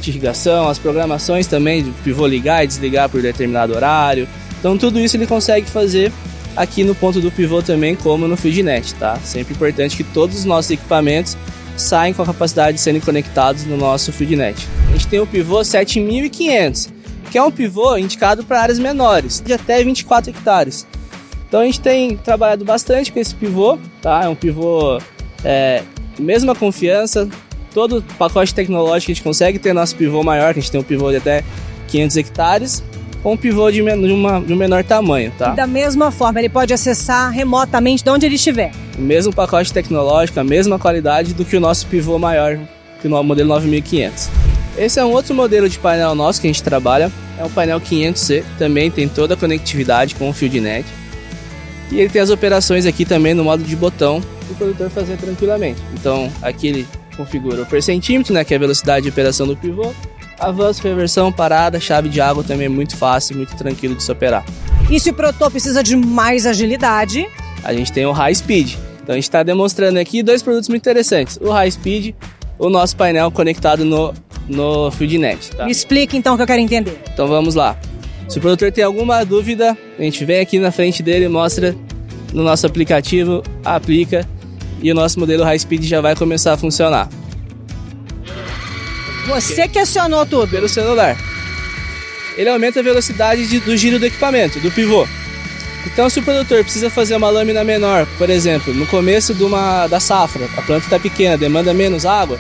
irrigação, 0.06 0.68
as 0.68 0.78
programações 0.78 1.48
também 1.48 1.82
de 1.82 1.92
pivô 2.04 2.28
ligar 2.28 2.62
e 2.64 2.68
desligar 2.68 3.08
por 3.08 3.22
determinado 3.22 3.74
horário. 3.74 4.28
Então 4.60 4.78
tudo 4.78 5.00
isso 5.00 5.16
ele 5.16 5.26
consegue 5.26 5.66
fazer 5.70 6.12
aqui 6.58 6.84
no 6.84 6.94
ponto 6.94 7.22
do 7.22 7.32
pivô 7.32 7.62
também, 7.62 7.96
como 7.96 8.28
no 8.28 8.36
FieldNet, 8.36 8.96
tá? 8.96 9.18
Sempre 9.24 9.54
importante 9.54 9.96
que 9.96 10.04
todos 10.04 10.40
os 10.40 10.44
nossos 10.44 10.72
equipamentos 10.72 11.38
saem 11.78 12.14
com 12.14 12.22
a 12.22 12.26
capacidade 12.26 12.76
de 12.76 12.84
serem 12.84 13.00
conectados 13.00 13.64
no 13.66 13.78
nosso 13.78 14.12
FieldNet. 14.12 14.68
A 14.90 14.92
gente 14.92 15.08
tem 15.08 15.20
o 15.20 15.28
pivô 15.28 15.64
7500, 15.64 16.90
que 17.32 17.38
é 17.38 17.44
um 17.44 17.52
pivô 17.52 17.98
indicado 17.98 18.44
para 18.44 18.62
áreas 18.62 18.80
menores, 18.80 19.42
de 19.46 19.54
até 19.54 19.84
24 19.84 20.32
hectares. 20.32 20.88
Então 21.48 21.62
a 21.62 21.66
gente 21.66 21.80
tem 21.80 22.18
trabalhado 22.18 22.66
bastante 22.66 23.12
com 23.12 23.20
esse 23.20 23.34
pivô, 23.34 23.78
tá? 24.02 24.24
É 24.24 24.30
um 24.30 24.36
pivô 24.36 25.00
é, 25.44 25.84
mesma 26.20 26.54
confiança, 26.54 27.28
todo 27.74 28.04
pacote 28.18 28.54
tecnológico 28.54 29.12
a 29.12 29.14
gente 29.14 29.24
consegue 29.24 29.60
ter 29.60 29.74
nosso 29.74 29.96
pivô 29.96 30.24
maior, 30.24 30.54
que 30.54 30.60
a 30.60 30.62
gente 30.62 30.72
tem 30.72 30.82
um 30.82 30.84
pivô 30.84 31.10
de 31.12 31.18
até 31.18 31.44
500 31.88 32.18
hectares, 32.18 32.84
com 33.24 33.34
um 33.34 33.38
pivô 33.38 33.70
de, 33.72 33.82
men 33.82 34.00
de, 34.02 34.12
uma, 34.12 34.42
de 34.42 34.54
um 34.54 34.56
menor 34.56 34.84
tamanho, 34.84 35.32
tá? 35.38 35.52
Da 35.52 35.68
mesma 35.68 36.12
forma, 36.12 36.40
ele 36.40 36.50
pode 36.50 36.74
acessar 36.74 37.32
remotamente 37.32 38.04
de 38.04 38.10
onde 38.10 38.26
ele 38.26 38.36
estiver. 38.36 38.72
O 38.98 39.02
mesmo 39.02 39.34
pacote 39.34 39.72
tecnológico, 39.72 40.40
a 40.40 40.44
mesma 40.44 40.78
qualidade 40.78 41.34
do 41.34 41.46
que 41.46 41.56
o 41.56 41.60
nosso 41.60 41.88
pivô 41.88 42.18
maior, 42.18 42.60
que 43.02 43.08
o 43.08 43.24
modelo 43.24 43.50
9500. 43.50 44.47
Esse 44.78 45.00
é 45.00 45.06
um 45.06 45.12
outro 45.12 45.34
modelo 45.34 45.68
de 45.68 45.80
painel 45.80 46.14
nosso 46.14 46.40
que 46.40 46.48
a 46.48 46.52
gente 46.52 46.62
trabalha, 46.62 47.12
é 47.38 47.44
um 47.44 47.50
painel 47.50 47.82
500C, 47.82 48.44
também 48.58 48.92
tem 48.92 49.08
toda 49.08 49.34
a 49.34 49.38
conectividade 49.38 50.16
com 50.16 50.30
o 50.30 50.34
FieldNet. 50.34 50.86
E 51.92 52.00
ele 52.00 52.10
tem 52.10 52.22
as 52.22 52.30
operações 52.30 52.86
aqui 52.86 53.06
também 53.06 53.34
no 53.34 53.44
modo 53.44 53.64
de 53.64 53.76
botão, 53.76 54.22
o 54.50 54.56
produtor 54.56 54.90
fazer 54.90 55.18
tranquilamente. 55.18 55.82
Então, 55.94 56.32
aqui 56.42 56.68
ele 56.68 56.88
configura 57.16 57.64
o 57.64 57.66
percentímetro, 57.66 58.34
né, 58.34 58.44
que 58.44 58.54
é 58.54 58.58
a 58.58 58.60
velocidade 58.60 59.04
de 59.04 59.10
operação 59.10 59.48
do 59.48 59.58
pivô, 59.58 59.94
Avanço, 60.40 60.84
reversão, 60.84 61.32
parada, 61.32 61.80
chave 61.80 62.10
de 62.10 62.22
água 62.22 62.44
também 62.44 62.68
é 62.68 62.70
muito 62.70 62.96
fácil, 62.96 63.36
muito 63.36 63.56
tranquilo 63.56 63.96
de 63.96 64.04
se 64.04 64.12
operar. 64.12 64.46
E 64.90 65.00
se 65.00 65.10
o 65.10 65.14
produtor 65.14 65.50
precisa 65.50 65.82
de 65.82 65.96
mais 65.96 66.46
agilidade? 66.46 67.28
A 67.64 67.74
gente 67.74 67.92
tem 67.92 68.06
o 68.06 68.12
High 68.12 68.36
Speed. 68.36 68.76
Então 69.02 69.14
a 69.14 69.16
gente 69.16 69.24
está 69.24 69.42
demonstrando 69.42 69.98
aqui 69.98 70.22
dois 70.22 70.44
produtos 70.44 70.70
muito 70.70 70.84
interessantes. 70.84 71.40
O 71.42 71.50
High 71.50 71.72
Speed, 71.72 72.14
o 72.60 72.70
nosso 72.70 72.96
painel 72.96 73.32
conectado 73.32 73.84
no, 73.84 74.14
no 74.48 74.92
FieldNet. 74.92 75.52
Tá? 75.52 75.66
Me 75.66 75.72
explique 75.72 76.16
então 76.18 76.34
o 76.34 76.38
que 76.38 76.44
eu 76.44 76.48
quero 76.48 76.62
entender. 76.62 77.00
Então 77.12 77.28
vamos 77.28 77.56
lá. 77.56 77.78
Se 78.28 78.38
o 78.38 78.42
produtor 78.42 78.72
tem 78.72 78.84
alguma 78.84 79.24
dúvida, 79.24 79.78
a 79.98 80.02
gente 80.02 80.24
vem 80.26 80.40
aqui 80.40 80.60
na 80.60 80.72
frente 80.72 81.02
dele, 81.02 81.28
mostra 81.28 81.76
no 82.34 82.44
nosso 82.44 82.68
aplicativo, 82.68 83.42
aplica 83.64 84.28
e 84.82 84.92
o 84.92 84.96
nosso 84.96 85.20
modelo 85.20 85.44
High 85.44 85.60
Speed 85.60 85.84
já 85.86 86.02
vai 86.02 86.16
começar 86.16 86.54
a 86.54 86.58
funcionar. 86.58 87.10
Você 89.28 89.68
que 89.68 89.78
acionou 89.78 90.26
tudo. 90.26 90.50
Pelo 90.50 90.70
celular. 90.70 91.18
Ele 92.38 92.50
aumenta 92.50 92.80
a 92.80 92.84
velocidade 92.84 93.48
de, 93.48 93.60
do 93.60 93.76
giro 93.76 94.00
do 94.00 94.06
equipamento, 94.06 94.60
do 94.60 94.72
pivô. 94.72 95.08
Então, 95.86 96.10
se 96.10 96.20
o 96.20 96.24
produtor 96.24 96.64
precisa 96.64 96.90
fazer 96.90 97.16
uma 97.16 97.30
lâmina 97.30 97.64
menor, 97.64 98.06
por 98.18 98.30
exemplo, 98.30 98.74
no 98.74 98.86
começo 98.86 99.34
de 99.34 99.44
uma, 99.44 99.88
da 99.88 100.00
safra, 100.00 100.48
a 100.56 100.62
planta 100.62 100.86
está 100.86 101.00
pequena, 101.00 101.38
demanda 101.38 101.74
menos 101.74 102.06
água, 102.06 102.38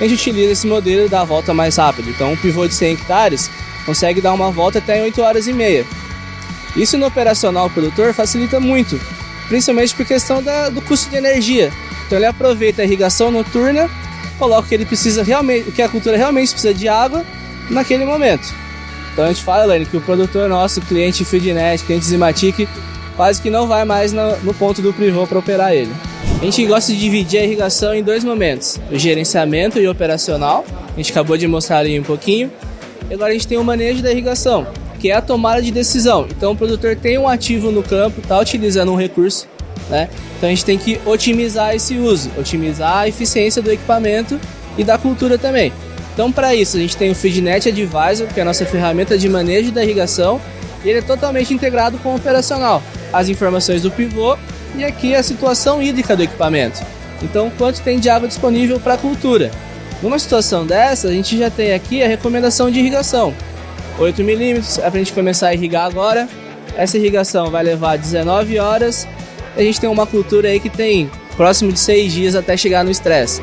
a 0.00 0.08
gente 0.08 0.20
utiliza 0.20 0.52
esse 0.52 0.66
modelo 0.66 1.06
e 1.06 1.08
dá 1.08 1.22
a 1.22 1.24
volta 1.24 1.52
mais 1.52 1.76
rápido. 1.76 2.10
Então, 2.10 2.32
um 2.32 2.36
pivô 2.36 2.66
de 2.66 2.74
100 2.74 2.92
hectares 2.92 3.50
consegue 3.84 4.20
dar 4.20 4.32
uma 4.32 4.50
volta 4.50 4.78
até 4.78 4.98
em 4.98 5.02
8 5.02 5.20
horas 5.22 5.46
e 5.46 5.52
meia. 5.52 5.86
Isso 6.76 6.96
no 6.98 7.06
operacional 7.06 7.68
produtor 7.70 8.12
facilita 8.12 8.60
muito, 8.60 9.00
principalmente 9.48 9.94
por 9.94 10.04
questão 10.04 10.42
da, 10.42 10.68
do 10.68 10.80
custo 10.82 11.10
de 11.10 11.16
energia. 11.16 11.72
Então, 12.06 12.18
ele 12.18 12.26
aproveita 12.26 12.82
a 12.82 12.84
irrigação 12.84 13.30
noturna 13.30 13.90
coloca 14.38 14.62
o 14.62 14.68
que 14.68 14.74
ele 14.74 14.86
precisa 14.86 15.22
realmente, 15.22 15.68
o 15.68 15.72
que 15.72 15.82
a 15.82 15.88
cultura 15.88 16.16
realmente 16.16 16.52
precisa 16.52 16.72
de 16.72 16.88
água 16.88 17.24
naquele 17.68 18.04
momento. 18.04 18.54
Então 19.12 19.24
a 19.24 19.28
gente 19.28 19.42
fala, 19.42 19.64
Elaine, 19.64 19.84
que 19.84 19.96
o 19.96 20.00
produtor 20.00 20.48
nosso, 20.48 20.80
cliente 20.80 21.24
Feednet, 21.24 21.82
cliente 21.84 22.06
Zimatic, 22.06 22.68
quase 23.16 23.42
que 23.42 23.50
não 23.50 23.66
vai 23.66 23.84
mais 23.84 24.12
no, 24.12 24.36
no 24.38 24.54
ponto 24.54 24.80
do 24.80 24.92
privô 24.92 25.26
para 25.26 25.40
operar 25.40 25.72
ele. 25.72 25.92
A 26.40 26.44
gente 26.44 26.64
gosta 26.66 26.92
de 26.92 26.98
dividir 26.98 27.40
a 27.40 27.44
irrigação 27.44 27.94
em 27.94 28.02
dois 28.02 28.24
momentos: 28.24 28.80
o 28.90 28.98
gerenciamento 28.98 29.78
e 29.78 29.86
o 29.86 29.90
operacional. 29.90 30.64
A 30.92 30.96
gente 30.96 31.10
acabou 31.10 31.36
de 31.36 31.46
mostrar 31.46 31.78
ali 31.78 31.98
um 31.98 32.02
pouquinho. 32.02 32.50
E 33.10 33.14
agora 33.14 33.30
a 33.30 33.32
gente 33.32 33.46
tem 33.48 33.58
o 33.58 33.64
manejo 33.64 34.02
da 34.02 34.10
irrigação, 34.10 34.66
que 35.00 35.10
é 35.10 35.14
a 35.14 35.22
tomada 35.22 35.62
de 35.62 35.70
decisão. 35.70 36.26
Então 36.30 36.52
o 36.52 36.56
produtor 36.56 36.94
tem 36.96 37.18
um 37.18 37.26
ativo 37.26 37.70
no 37.70 37.82
campo, 37.82 38.20
está 38.20 38.38
utilizando 38.38 38.92
um 38.92 38.96
recurso 38.96 39.48
né? 39.88 40.08
Então 40.36 40.48
a 40.48 40.50
gente 40.50 40.64
tem 40.64 40.78
que 40.78 41.00
otimizar 41.04 41.74
esse 41.74 41.96
uso, 41.96 42.30
otimizar 42.38 42.98
a 42.98 43.08
eficiência 43.08 43.60
do 43.62 43.70
equipamento 43.70 44.38
e 44.76 44.84
da 44.84 44.98
cultura 44.98 45.38
também. 45.38 45.72
Então 46.12 46.30
para 46.30 46.54
isso 46.54 46.76
a 46.76 46.80
gente 46.80 46.96
tem 46.96 47.10
o 47.10 47.14
FeedNet 47.14 47.68
Advisor, 47.68 48.26
que 48.28 48.38
é 48.38 48.42
a 48.42 48.46
nossa 48.46 48.64
ferramenta 48.66 49.16
de 49.16 49.28
manejo 49.28 49.72
da 49.72 49.82
irrigação, 49.82 50.40
e 50.84 50.88
ele 50.88 50.98
é 50.98 51.02
totalmente 51.02 51.52
integrado 51.52 51.98
com 51.98 52.10
o 52.10 52.16
operacional, 52.16 52.82
as 53.12 53.28
informações 53.28 53.82
do 53.82 53.90
pivô 53.90 54.36
e 54.76 54.84
aqui 54.84 55.14
a 55.14 55.22
situação 55.22 55.82
hídrica 55.82 56.16
do 56.16 56.22
equipamento. 56.22 56.80
Então 57.22 57.50
quanto 57.56 57.80
tem 57.82 57.98
de 57.98 58.08
água 58.08 58.28
disponível 58.28 58.78
para 58.78 58.94
a 58.94 58.98
cultura. 58.98 59.50
Numa 60.02 60.18
situação 60.18 60.66
dessa, 60.66 61.08
a 61.08 61.12
gente 61.12 61.36
já 61.36 61.50
tem 61.50 61.72
aqui 61.72 62.02
a 62.02 62.08
recomendação 62.08 62.70
de 62.70 62.78
irrigação. 62.78 63.34
8 63.98 64.22
milímetros 64.22 64.78
é 64.78 64.82
para 64.82 64.94
a 64.94 64.98
gente 64.98 65.12
começar 65.12 65.48
a 65.48 65.54
irrigar 65.54 65.86
agora. 65.86 66.28
Essa 66.76 66.96
irrigação 66.96 67.50
vai 67.50 67.64
levar 67.64 67.98
19 67.98 68.58
horas 68.58 69.08
a 69.58 69.62
gente 69.62 69.80
tem 69.80 69.90
uma 69.90 70.06
cultura 70.06 70.48
aí 70.48 70.60
que 70.60 70.70
tem 70.70 71.10
próximo 71.36 71.72
de 71.72 71.80
seis 71.80 72.12
dias 72.12 72.36
até 72.36 72.56
chegar 72.56 72.84
no 72.84 72.90
estresse. 72.90 73.42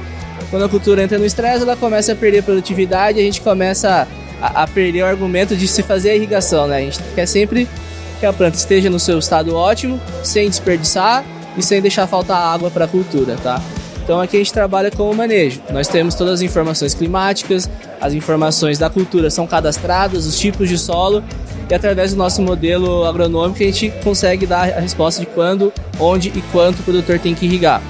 Quando 0.50 0.64
a 0.64 0.70
cultura 0.70 1.04
entra 1.04 1.18
no 1.18 1.26
estresse, 1.26 1.64
ela 1.64 1.76
começa 1.76 2.14
a 2.14 2.16
perder 2.16 2.42
produtividade, 2.42 3.20
a 3.20 3.22
gente 3.22 3.42
começa 3.42 4.08
a, 4.42 4.64
a, 4.64 4.68
perder 4.68 5.04
o 5.04 5.06
argumento 5.06 5.58
de 5.58 5.68
se 5.68 5.84
fazer 5.84 6.12
a 6.12 6.16
irrigação, 6.16 6.68
né? 6.68 6.78
A 6.78 6.82
gente 6.82 7.00
quer 7.14 7.26
sempre 7.26 7.68
que 8.16 8.26
a 8.26 8.34
planta 8.34 8.58
esteja 8.58 8.90
no 8.90 9.00
seu 9.00 9.20
estado 9.20 9.56
ótimo, 9.56 10.00
sem 10.24 10.50
desperdiçar 10.50 11.24
e 11.58 11.64
sem 11.64 11.82
deixar 11.82 12.08
faltar 12.08 12.38
água 12.38 12.70
para 12.70 12.86
a 12.86 12.88
cultura, 12.88 13.36
tá? 13.42 13.62
Então 14.04 14.22
aqui 14.22 14.38
a 14.38 14.40
gente 14.40 14.54
trabalha 14.54 14.92
com 14.92 15.10
o 15.10 15.16
manejo. 15.16 15.62
Nós 15.72 15.88
temos 15.88 16.14
todas 16.14 16.36
as 16.36 16.42
informações 16.42 16.94
climáticas, 16.94 17.70
as 18.00 18.14
informações 18.14 18.78
da 18.78 18.90
cultura 18.90 19.32
são 19.32 19.48
cadastradas, 19.48 20.28
os 20.28 20.40
tipos 20.40 20.70
de 20.70 20.78
solo 20.78 21.24
e 21.70 21.74
através 21.74 22.12
do 22.12 22.18
nosso 22.18 22.42
modelo 22.42 23.04
agronômico 23.06 23.64
a 23.64 23.66
gente 23.66 23.92
consegue 24.04 24.46
dar 24.46 24.70
a 24.70 24.80
resposta 24.80 25.22
de 25.22 25.26
quando, 25.26 25.74
onde 26.00 26.30
e 26.30 26.42
quanto 26.52 26.82
o 26.82 26.84
produtor 26.84 27.18
tem 27.18 27.34
que 27.34 27.46
irrigar. 27.46 27.82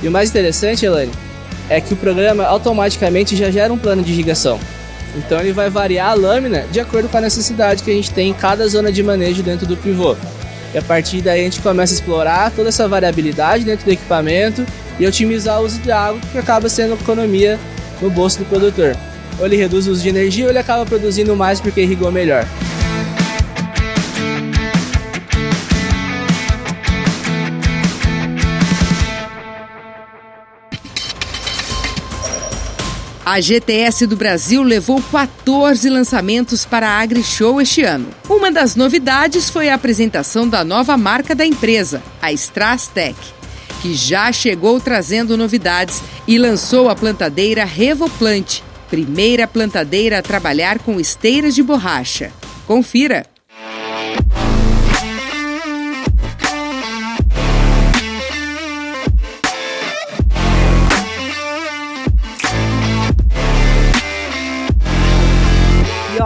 E 0.00 0.06
o 0.06 0.12
mais 0.12 0.30
interessante, 0.30 0.86
Elaine, 0.86 1.12
é 1.68 1.80
que 1.80 1.92
o 1.92 1.96
programa 1.96 2.44
automaticamente 2.44 3.34
já 3.34 3.50
gera 3.50 3.72
um 3.72 3.78
plano 3.78 4.02
de 4.02 4.12
irrigação. 4.12 4.60
Então 5.16 5.40
ele 5.40 5.52
vai 5.52 5.70
variar 5.70 6.10
a 6.10 6.14
lâmina 6.14 6.64
de 6.70 6.80
acordo 6.80 7.08
com 7.08 7.16
a 7.16 7.20
necessidade 7.20 7.82
que 7.82 7.90
a 7.90 7.94
gente 7.94 8.10
tem 8.10 8.30
em 8.30 8.34
cada 8.34 8.66
zona 8.66 8.90
de 8.90 9.02
manejo 9.02 9.42
dentro 9.42 9.66
do 9.66 9.76
pivô. 9.76 10.16
E 10.74 10.78
a 10.78 10.82
partir 10.82 11.20
daí 11.20 11.40
a 11.40 11.44
gente 11.44 11.60
começa 11.60 11.92
a 11.92 11.96
explorar 11.96 12.50
toda 12.50 12.68
essa 12.68 12.88
variabilidade 12.88 13.64
dentro 13.64 13.84
do 13.84 13.92
equipamento 13.92 14.66
e 14.98 15.06
otimizar 15.06 15.60
o 15.60 15.64
uso 15.64 15.78
de 15.80 15.92
água, 15.92 16.20
que 16.32 16.38
acaba 16.38 16.68
sendo 16.68 16.94
economia 16.94 17.58
no 18.00 18.10
bolso 18.10 18.38
do 18.38 18.44
produtor. 18.44 18.96
Ou 19.38 19.46
ele 19.46 19.56
reduz 19.56 19.86
o 19.86 19.92
uso 19.92 20.02
de 20.02 20.08
energia 20.08 20.44
ou 20.44 20.50
ele 20.50 20.58
acaba 20.58 20.84
produzindo 20.84 21.34
mais 21.36 21.60
porque 21.60 21.82
irrigou 21.82 22.10
melhor. 22.10 22.46
A 33.26 33.40
GTS 33.40 34.06
do 34.06 34.16
Brasil 34.16 34.62
levou 34.62 35.02
14 35.10 35.88
lançamentos 35.88 36.66
para 36.66 36.86
a 36.86 37.00
AgriShow 37.00 37.58
este 37.58 37.82
ano. 37.82 38.06
Uma 38.28 38.52
das 38.52 38.76
novidades 38.76 39.48
foi 39.48 39.70
a 39.70 39.76
apresentação 39.76 40.46
da 40.46 40.62
nova 40.62 40.94
marca 40.98 41.34
da 41.34 41.46
empresa, 41.46 42.02
a 42.20 42.30
Strastec, 42.32 43.16
que 43.80 43.94
já 43.94 44.30
chegou 44.30 44.78
trazendo 44.78 45.38
novidades 45.38 46.02
e 46.28 46.36
lançou 46.36 46.90
a 46.90 46.94
plantadeira 46.94 47.64
Revoplant, 47.64 48.60
primeira 48.90 49.48
plantadeira 49.48 50.18
a 50.18 50.22
trabalhar 50.22 50.78
com 50.80 51.00
esteiras 51.00 51.54
de 51.54 51.62
borracha. 51.62 52.30
Confira! 52.66 53.33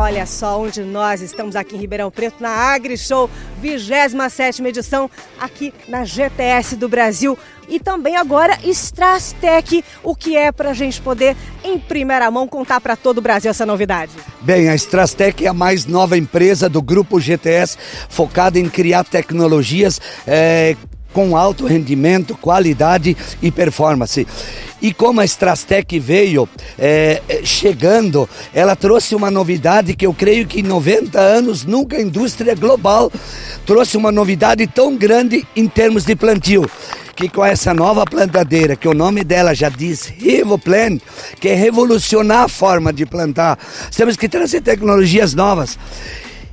Olha 0.08 0.24
só 0.24 0.58
onde 0.58 0.80
nós 0.80 1.20
estamos 1.20 1.54
aqui 1.54 1.76
em 1.76 1.78
Ribeirão 1.78 2.10
Preto, 2.10 2.36
na 2.40 2.48
AgriShow, 2.48 3.28
27 3.60 4.62
edição, 4.64 5.10
aqui 5.38 5.70
na 5.86 6.02
GTS 6.02 6.76
do 6.76 6.88
Brasil. 6.88 7.38
E 7.68 7.78
também 7.78 8.16
agora 8.16 8.58
Strastec, 8.64 9.84
o 10.02 10.16
que 10.16 10.34
é 10.34 10.50
para 10.50 10.70
a 10.70 10.72
gente 10.72 10.98
poder, 11.02 11.36
em 11.62 11.78
primeira 11.78 12.30
mão, 12.30 12.48
contar 12.48 12.80
para 12.80 12.96
todo 12.96 13.18
o 13.18 13.20
Brasil 13.20 13.50
essa 13.50 13.66
novidade? 13.66 14.12
Bem, 14.40 14.70
a 14.70 14.74
Strastec 14.74 15.44
é 15.44 15.48
a 15.48 15.52
mais 15.52 15.84
nova 15.84 16.16
empresa 16.16 16.70
do 16.70 16.80
grupo 16.80 17.20
GTS, 17.20 17.76
focada 18.08 18.58
em 18.58 18.66
criar 18.66 19.04
tecnologias 19.04 20.00
é, 20.26 20.74
com 21.12 21.36
alto 21.36 21.66
rendimento, 21.66 22.36
qualidade 22.36 23.16
e 23.42 23.50
performance. 23.50 24.26
E 24.80 24.92
como 24.92 25.20
a 25.20 25.24
Strastec 25.24 25.98
veio 25.98 26.48
é, 26.78 27.20
chegando, 27.42 28.28
ela 28.54 28.76
trouxe 28.76 29.14
uma 29.14 29.30
novidade 29.30 29.94
que 29.94 30.06
eu 30.06 30.14
creio 30.14 30.46
que 30.46 30.60
em 30.60 30.62
90 30.62 31.18
anos 31.18 31.64
nunca 31.64 31.96
a 31.96 32.02
indústria 32.02 32.54
global 32.54 33.10
trouxe 33.66 33.96
uma 33.96 34.12
novidade 34.12 34.66
tão 34.66 34.96
grande 34.96 35.46
em 35.56 35.66
termos 35.66 36.04
de 36.04 36.14
plantio 36.14 36.68
que 37.18 37.28
com 37.28 37.44
essa 37.44 37.74
nova 37.74 38.04
plantadeira, 38.04 38.76
que 38.76 38.86
o 38.86 38.94
nome 38.94 39.24
dela 39.24 39.52
já 39.52 39.68
diz 39.68 40.06
RivoPlan, 40.06 40.98
que 41.40 41.48
é 41.48 41.54
revolucionar 41.56 42.44
a 42.44 42.48
forma 42.48 42.92
de 42.92 43.04
plantar. 43.04 43.58
Temos 43.96 44.16
que 44.16 44.28
trazer 44.28 44.60
tecnologias 44.60 45.34
novas. 45.34 45.76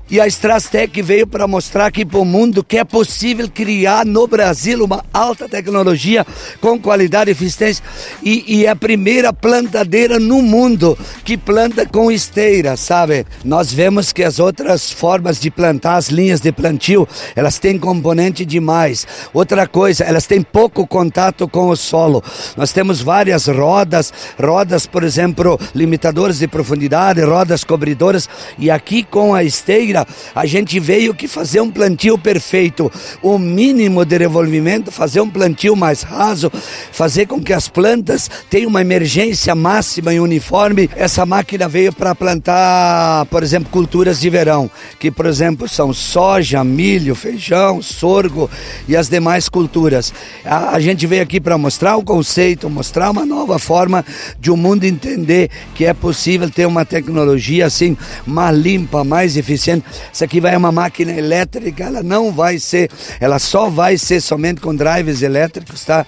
E 0.09 0.21
a 0.21 0.27
Strastec 0.27 1.01
veio 1.01 1.25
para 1.25 1.47
mostrar 1.47 1.87
aqui 1.87 2.05
para 2.05 2.19
o 2.19 2.25
mundo 2.25 2.63
que 2.63 2.77
é 2.77 2.83
possível 2.83 3.49
criar 3.49 4.05
no 4.05 4.27
Brasil 4.27 4.83
uma 4.83 5.03
alta 5.11 5.49
tecnologia 5.49 6.23
com 6.61 6.79
qualidade 6.79 7.31
e 7.31 7.33
eficiência. 7.33 7.83
E, 8.21 8.43
e 8.59 8.65
é 8.65 8.69
a 8.69 8.75
primeira 8.75 9.33
plantadeira 9.33 10.19
no 10.19 10.43
mundo 10.43 10.95
que 11.23 11.35
planta 11.35 11.87
com 11.87 12.11
esteira, 12.11 12.77
sabe? 12.77 13.25
Nós 13.43 13.73
vemos 13.73 14.13
que 14.13 14.23
as 14.23 14.37
outras 14.37 14.91
formas 14.91 15.39
de 15.39 15.49
plantar, 15.49 15.95
as 15.95 16.09
linhas 16.09 16.39
de 16.39 16.51
plantio, 16.51 17.07
elas 17.35 17.57
têm 17.57 17.79
componente 17.79 18.45
demais. 18.45 19.07
Outra 19.33 19.67
coisa, 19.67 20.03
elas 20.03 20.27
têm 20.27 20.43
pouco 20.43 20.85
contato 20.85 21.47
com 21.47 21.69
o 21.69 21.75
solo. 21.75 22.23
Nós 22.55 22.71
temos 22.71 23.01
várias 23.01 23.47
rodas, 23.47 24.13
rodas, 24.39 24.85
por 24.85 25.03
exemplo, 25.03 25.59
limitadores 25.73 26.37
de 26.37 26.47
profundidade, 26.47 27.21
rodas 27.21 27.63
cobridoras. 27.63 28.29
E 28.59 28.69
aqui 28.69 29.01
com 29.03 29.33
a 29.33 29.43
esteira, 29.43 29.94
a 30.33 30.45
gente 30.45 30.79
veio 30.79 31.13
que 31.13 31.27
fazer 31.27 31.61
um 31.61 31.69
plantio 31.69 32.17
perfeito, 32.17 32.91
o 33.21 33.37
mínimo 33.37 34.03
de 34.03 34.17
revolvimento, 34.17 34.91
fazer 34.91 35.21
um 35.21 35.29
plantio 35.29 35.75
mais 35.75 36.01
raso, 36.01 36.51
fazer 36.91 37.27
com 37.27 37.41
que 37.41 37.53
as 37.53 37.67
plantas 37.67 38.29
tenham 38.49 38.69
uma 38.69 38.81
emergência 38.81 39.53
máxima 39.53 40.13
e 40.13 40.19
uniforme. 40.19 40.89
Essa 40.95 41.25
máquina 41.25 41.67
veio 41.67 41.93
para 41.93 42.15
plantar, 42.15 43.25
por 43.27 43.43
exemplo, 43.43 43.69
culturas 43.69 44.19
de 44.19 44.29
verão, 44.29 44.69
que 44.99 45.11
por 45.11 45.25
exemplo 45.25 45.67
são 45.69 45.93
soja, 45.93 46.63
milho, 46.63 47.13
feijão, 47.13 47.81
sorgo 47.81 48.49
e 48.87 48.95
as 48.95 49.07
demais 49.07 49.47
culturas. 49.47 50.13
A, 50.43 50.75
a 50.75 50.79
gente 50.79 51.05
veio 51.05 51.21
aqui 51.21 51.39
para 51.39 51.57
mostrar 51.57 51.95
o 51.95 52.03
conceito, 52.03 52.69
mostrar 52.69 53.11
uma 53.11 53.25
nova 53.25 53.59
forma 53.59 54.03
de 54.39 54.51
o 54.51 54.57
mundo 54.57 54.83
entender 54.83 55.49
que 55.73 55.85
é 55.85 55.93
possível 55.93 56.49
ter 56.49 56.65
uma 56.65 56.85
tecnologia 56.85 57.65
assim 57.65 57.95
mais 58.25 58.57
limpa, 58.57 59.03
mais 59.03 59.37
eficiente 59.37 59.84
essa 60.11 60.25
aqui 60.25 60.39
vai 60.39 60.53
é 60.53 60.57
uma 60.57 60.71
máquina 60.71 61.11
elétrica, 61.11 61.83
ela 61.83 62.01
não 62.01 62.31
vai 62.31 62.59
ser, 62.59 62.89
ela 63.19 63.39
só 63.39 63.69
vai 63.69 63.97
ser 63.97 64.21
somente 64.21 64.61
com 64.61 64.75
drives 64.75 65.21
elétricos, 65.21 65.83
tá? 65.83 66.05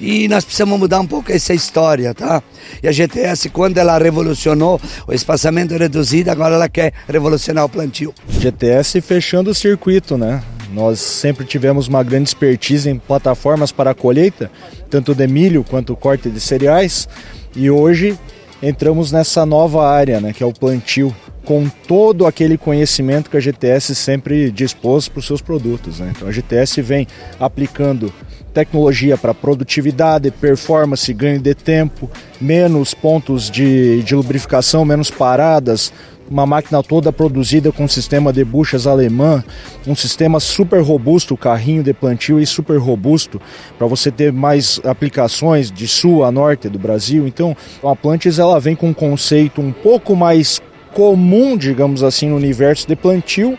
E 0.00 0.28
nós 0.28 0.44
precisamos 0.44 0.78
mudar 0.78 1.00
um 1.00 1.06
pouco 1.06 1.30
essa 1.30 1.54
história, 1.54 2.14
tá? 2.14 2.42
E 2.82 2.88
a 2.88 2.92
GTS, 2.92 3.50
quando 3.50 3.78
ela 3.78 3.98
revolucionou 3.98 4.80
o 5.06 5.12
espaçamento 5.12 5.76
reduzido, 5.76 6.30
agora 6.30 6.54
ela 6.54 6.68
quer 6.68 6.92
revolucionar 7.08 7.64
o 7.64 7.68
plantio. 7.68 8.14
GTS 8.28 9.00
fechando 9.00 9.50
o 9.50 9.54
circuito, 9.54 10.16
né? 10.16 10.42
Nós 10.72 11.00
sempre 11.00 11.44
tivemos 11.44 11.88
uma 11.88 12.02
grande 12.02 12.28
expertise 12.28 12.88
em 12.88 12.96
plataformas 12.96 13.72
para 13.72 13.90
a 13.90 13.94
colheita, 13.94 14.50
tanto 14.88 15.14
de 15.14 15.26
milho 15.26 15.64
quanto 15.64 15.96
corte 15.96 16.30
de 16.30 16.40
cereais, 16.40 17.08
e 17.56 17.68
hoje 17.68 18.16
entramos 18.62 19.10
nessa 19.10 19.44
nova 19.44 19.88
área, 19.88 20.20
né, 20.20 20.32
que 20.32 20.42
é 20.42 20.46
o 20.46 20.52
plantio 20.52 21.14
com 21.44 21.68
todo 21.86 22.26
aquele 22.26 22.58
conhecimento 22.58 23.30
que 23.30 23.36
a 23.36 23.40
GTS 23.40 23.94
sempre 23.94 24.50
dispôs 24.50 25.08
para 25.08 25.20
os 25.20 25.26
seus 25.26 25.40
produtos. 25.40 26.00
Né? 26.00 26.12
Então 26.14 26.28
a 26.28 26.32
GTS 26.32 26.82
vem 26.82 27.06
aplicando 27.38 28.12
tecnologia 28.52 29.16
para 29.16 29.32
produtividade, 29.32 30.30
performance, 30.30 31.12
ganho 31.12 31.40
de 31.40 31.54
tempo, 31.54 32.10
menos 32.40 32.94
pontos 32.94 33.50
de, 33.50 34.02
de 34.02 34.14
lubrificação, 34.14 34.84
menos 34.84 35.10
paradas, 35.10 35.92
uma 36.30 36.46
máquina 36.46 36.82
toda 36.82 37.12
produzida 37.12 37.72
com 37.72 37.88
sistema 37.88 38.32
de 38.32 38.44
buchas 38.44 38.86
alemã, 38.86 39.42
um 39.86 39.96
sistema 39.96 40.38
super 40.38 40.80
robusto, 40.80 41.36
carrinho 41.36 41.82
de 41.82 41.92
plantio 41.92 42.40
e 42.40 42.46
super 42.46 42.78
robusto 42.78 43.40
para 43.76 43.86
você 43.86 44.12
ter 44.12 44.32
mais 44.32 44.80
aplicações 44.84 45.72
de 45.72 45.88
sul 45.88 46.24
a 46.24 46.30
norte 46.30 46.68
do 46.68 46.78
Brasil. 46.78 47.26
Então, 47.26 47.56
a 47.82 47.96
Plantes 47.96 48.38
ela 48.38 48.60
vem 48.60 48.76
com 48.76 48.90
um 48.90 48.94
conceito 48.94 49.60
um 49.60 49.72
pouco 49.72 50.14
mais 50.14 50.60
comum, 50.92 51.56
digamos 51.56 52.02
assim, 52.02 52.28
no 52.28 52.36
universo 52.36 52.86
de 52.86 52.96
plantio, 52.96 53.58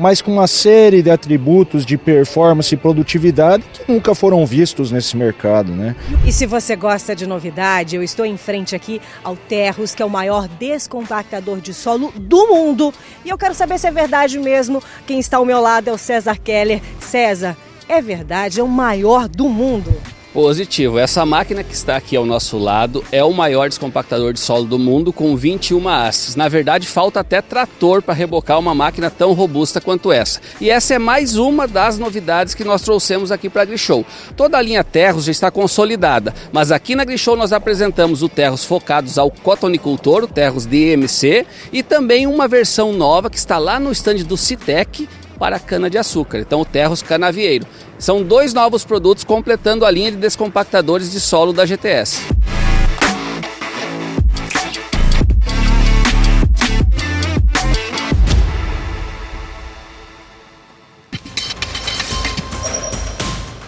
mas 0.00 0.22
com 0.22 0.32
uma 0.32 0.46
série 0.46 1.02
de 1.02 1.10
atributos 1.10 1.84
de 1.84 1.98
performance 1.98 2.74
e 2.74 2.78
produtividade 2.78 3.62
que 3.70 3.92
nunca 3.92 4.14
foram 4.14 4.46
vistos 4.46 4.90
nesse 4.90 5.14
mercado, 5.14 5.72
né? 5.72 5.94
E 6.26 6.32
se 6.32 6.46
você 6.46 6.74
gosta 6.74 7.14
de 7.14 7.26
novidade, 7.26 7.96
eu 7.96 8.02
estou 8.02 8.24
em 8.24 8.38
frente 8.38 8.74
aqui 8.74 8.98
ao 9.22 9.36
Terros, 9.36 9.94
que 9.94 10.02
é 10.02 10.06
o 10.06 10.08
maior 10.08 10.48
descompactador 10.48 11.60
de 11.60 11.74
solo 11.74 12.10
do 12.16 12.46
mundo. 12.46 12.94
E 13.26 13.28
eu 13.28 13.36
quero 13.36 13.54
saber 13.54 13.78
se 13.78 13.88
é 13.88 13.90
verdade 13.90 14.38
mesmo. 14.38 14.82
Quem 15.06 15.18
está 15.18 15.36
ao 15.36 15.44
meu 15.44 15.60
lado 15.60 15.88
é 15.88 15.92
o 15.92 15.98
César 15.98 16.38
Keller. 16.38 16.80
César, 16.98 17.54
é 17.86 18.00
verdade, 18.00 18.58
é 18.58 18.62
o 18.62 18.68
maior 18.68 19.28
do 19.28 19.50
mundo. 19.50 19.94
Positivo. 20.32 20.96
Essa 20.96 21.26
máquina 21.26 21.64
que 21.64 21.74
está 21.74 21.96
aqui 21.96 22.14
ao 22.14 22.24
nosso 22.24 22.56
lado 22.56 23.04
é 23.10 23.22
o 23.24 23.32
maior 23.32 23.68
descompactador 23.68 24.32
de 24.32 24.38
solo 24.38 24.64
do 24.64 24.78
mundo 24.78 25.12
com 25.12 25.36
21 25.36 25.88
hastes. 25.88 26.36
Na 26.36 26.48
verdade, 26.48 26.86
falta 26.86 27.18
até 27.18 27.42
trator 27.42 28.00
para 28.00 28.14
rebocar 28.14 28.58
uma 28.58 28.72
máquina 28.72 29.10
tão 29.10 29.32
robusta 29.32 29.80
quanto 29.80 30.12
essa. 30.12 30.40
E 30.60 30.70
essa 30.70 30.94
é 30.94 30.98
mais 31.00 31.36
uma 31.36 31.66
das 31.66 31.98
novidades 31.98 32.54
que 32.54 32.62
nós 32.62 32.82
trouxemos 32.82 33.32
aqui 33.32 33.50
para 33.50 33.62
a 33.62 33.64
Grishow. 33.64 34.06
Toda 34.36 34.56
a 34.56 34.62
linha 34.62 34.84
Terros 34.84 35.24
já 35.24 35.32
está 35.32 35.50
consolidada, 35.50 36.32
mas 36.52 36.70
aqui 36.70 36.94
na 36.94 37.04
Grishow 37.04 37.34
nós 37.34 37.52
apresentamos 37.52 38.22
o 38.22 38.28
Terros 38.28 38.64
focados 38.64 39.18
ao 39.18 39.32
cotonicultor, 39.32 40.22
o 40.22 40.28
Terros 40.28 40.64
DMC, 40.64 41.44
e 41.72 41.82
também 41.82 42.28
uma 42.28 42.46
versão 42.46 42.92
nova 42.92 43.28
que 43.28 43.36
está 43.36 43.58
lá 43.58 43.80
no 43.80 43.90
stand 43.90 44.18
do 44.18 44.36
Citec 44.36 45.08
para 45.40 45.58
cana-de-açúcar. 45.58 46.40
Então, 46.40 46.60
o 46.60 46.66
Terros 46.66 47.00
Canavieiro. 47.02 47.66
São 47.98 48.22
dois 48.22 48.52
novos 48.52 48.84
produtos 48.84 49.24
completando 49.24 49.86
a 49.86 49.90
linha 49.90 50.10
de 50.10 50.18
descompactadores 50.18 51.10
de 51.10 51.18
solo 51.18 51.50
da 51.50 51.64
GTS. 51.64 52.20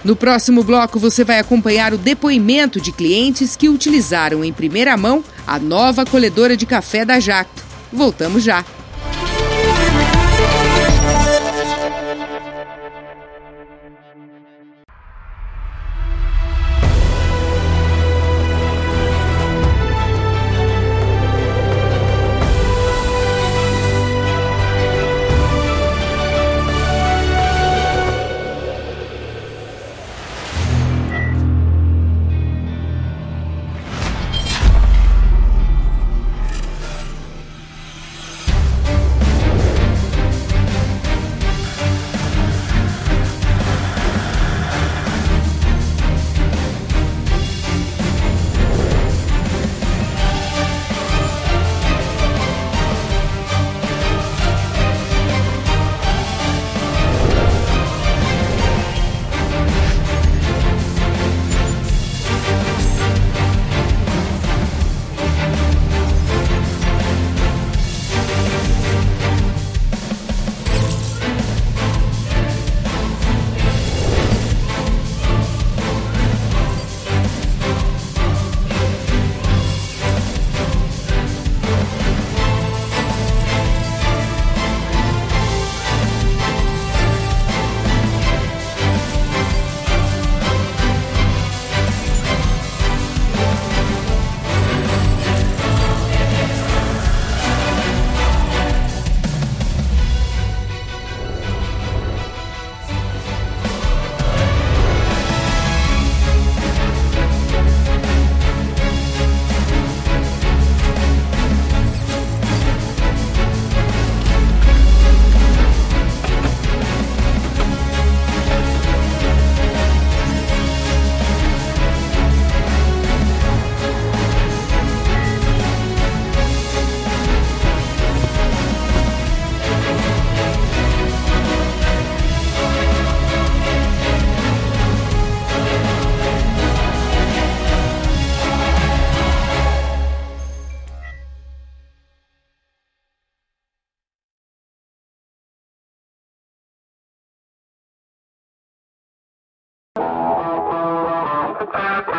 No 0.05 0.17
próximo 0.17 0.63
bloco, 0.65 0.99
você 0.99 1.25
vai 1.25 1.39
acompanhar 1.39 1.95
o 1.95 1.99
depoimento 1.99 2.81
de 2.81 2.93
clientes 2.93 3.57
que 3.57 3.69
utilizaram 3.69 4.45
em 4.45 4.53
primeira 4.53 4.97
mão 4.97 5.25
a 5.47 5.59
nova 5.59 6.05
colhedora 6.05 6.57
de 6.57 6.67
café 6.67 7.05
da 7.05 7.19
Jacto. 7.21 7.63
Voltamos 7.93 8.43
já. 8.43 8.65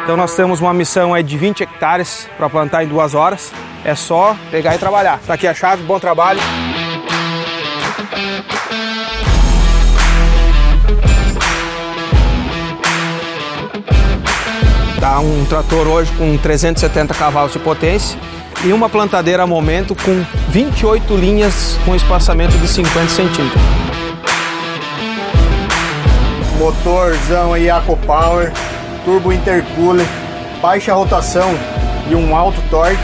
Então 0.04 0.18
nós 0.18 0.36
temos 0.36 0.60
uma 0.60 0.74
missão 0.74 1.14
aí 1.14 1.24
de 1.24 1.38
20 1.38 1.64
hectares 1.64 2.28
para 2.36 2.50
plantar 2.50 2.84
em 2.84 2.88
duas 2.88 3.16
horas. 3.16 3.54
É 3.86 3.96
só 3.96 4.36
pegar 4.52 4.76
e 4.76 4.78
trabalhar. 4.78 5.20
Tá 5.26 5.34
aqui 5.34 5.48
a 5.48 5.54
chave, 5.54 5.82
bom 5.84 5.98
trabalho. 5.98 6.42
Tá 15.00 15.20
um 15.20 15.46
trator 15.46 15.88
hoje 15.88 16.12
com 16.18 16.38
370 16.38 17.14
cavalos 17.14 17.54
de 17.54 17.60
potência 17.60 18.20
e 18.66 18.74
uma 18.74 18.90
plantadeira 18.90 19.44
a 19.44 19.48
momento 19.48 19.96
com 19.96 20.26
28 20.50 21.16
linhas 21.16 21.78
com 21.86 21.96
espaçamento 21.96 22.58
de 22.58 22.68
50 22.68 23.08
centímetros. 23.08 23.62
Motorzão 26.58 27.54
aí 27.54 27.68
Power, 28.06 28.52
turbo 29.04 29.32
intercooler, 29.32 30.06
baixa 30.62 30.94
rotação 30.94 31.54
e 32.10 32.16
um 32.16 32.36
alto 32.36 32.62
torque. 32.70 32.98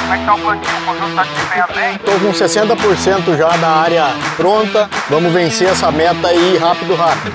Como 0.00 0.14
é 0.14 0.18
que 0.18 0.24
tá 0.24 0.34
o 0.34 0.38
plantio? 0.38 0.76
O 0.76 0.84
conjunto 0.84 1.14
tá 1.14 1.22
desempenhando 1.22 1.74
bem? 1.74 1.94
Estou 1.96 2.20
com 2.20 2.32
60% 2.32 3.36
já 3.36 3.56
da 3.56 3.68
área 3.68 4.06
pronta. 4.36 4.88
Vamos 5.08 5.32
vencer 5.32 5.68
essa 5.68 5.90
meta 5.90 6.28
aí 6.28 6.58
rápido, 6.58 6.94
rápido. 6.94 7.34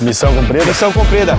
Missão 0.00 0.34
cumprida? 0.34 0.66
Missão 0.66 0.92
cumprida. 0.92 1.38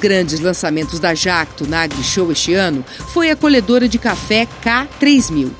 Grandes 0.00 0.40
lançamentos 0.40 0.98
da 0.98 1.14
Jacto 1.14 1.68
na 1.68 1.82
AgriShow 1.82 2.32
este 2.32 2.54
ano 2.54 2.84
foi 3.12 3.30
a 3.30 3.36
colhedora 3.36 3.88
de 3.88 3.98
café 3.98 4.48
K3000. 4.64 5.50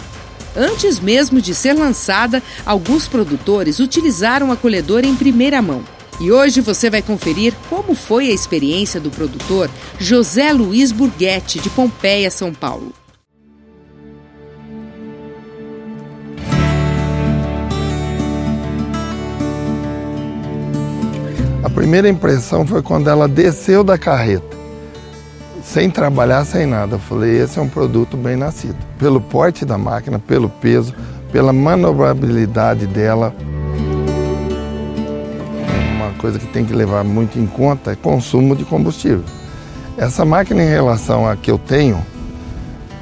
Antes 0.57 0.99
mesmo 0.99 1.41
de 1.41 1.55
ser 1.55 1.75
lançada, 1.75 2.43
alguns 2.67 3.07
produtores 3.07 3.79
utilizaram 3.79 4.51
a 4.51 4.57
colhedora 4.57 5.07
em 5.07 5.15
primeira 5.15 5.63
mão. 5.63 5.85
E 6.19 6.33
hoje 6.33 6.61
você 6.61 6.91
vai 6.91 7.01
conferir 7.01 7.55
como 7.69 7.95
foi 7.95 8.29
a 8.29 8.35
experiência 8.35 8.99
do 8.99 9.11
produtor 9.11 9.71
José 9.99 10.53
Luiz 10.53 10.91
Burguetti, 10.91 11.61
de 11.61 11.71
Pompeia, 11.71 12.31
São 12.31 12.53
Paulo. 12.53 12.93
Primeira 21.91 22.09
impressão 22.09 22.65
foi 22.65 22.83
quando 22.83 23.11
ela 23.11 23.27
desceu 23.27 23.83
da 23.83 23.99
carreta, 23.99 24.57
sem 25.61 25.91
trabalhar, 25.91 26.45
sem 26.45 26.65
nada. 26.65 26.95
Eu 26.95 26.99
falei: 27.01 27.43
esse 27.43 27.59
é 27.59 27.63
um 27.63 27.69
produto 27.69 28.17
bem 28.17 28.37
nascido. 28.37 28.77
Pelo 28.97 29.21
porte 29.21 29.65
da 29.65 29.77
máquina, 29.77 30.17
pelo 30.17 30.49
peso, 30.49 30.95
pela 31.33 31.53
manobrabilidade 31.53 32.87
dela. 32.87 33.35
Uma 35.97 36.13
coisa 36.13 36.39
que 36.39 36.47
tem 36.47 36.65
que 36.65 36.73
levar 36.73 37.03
muito 37.03 37.41
em 37.41 37.47
conta 37.49 37.91
é 37.91 37.97
consumo 37.97 38.55
de 38.55 38.65
combustível. 38.65 39.25
Essa 39.99 40.25
máquina, 40.25 40.63
em 40.63 40.69
relação 40.69 41.27
à 41.27 41.35
que 41.35 41.51
eu 41.51 41.59
tenho, 41.59 42.01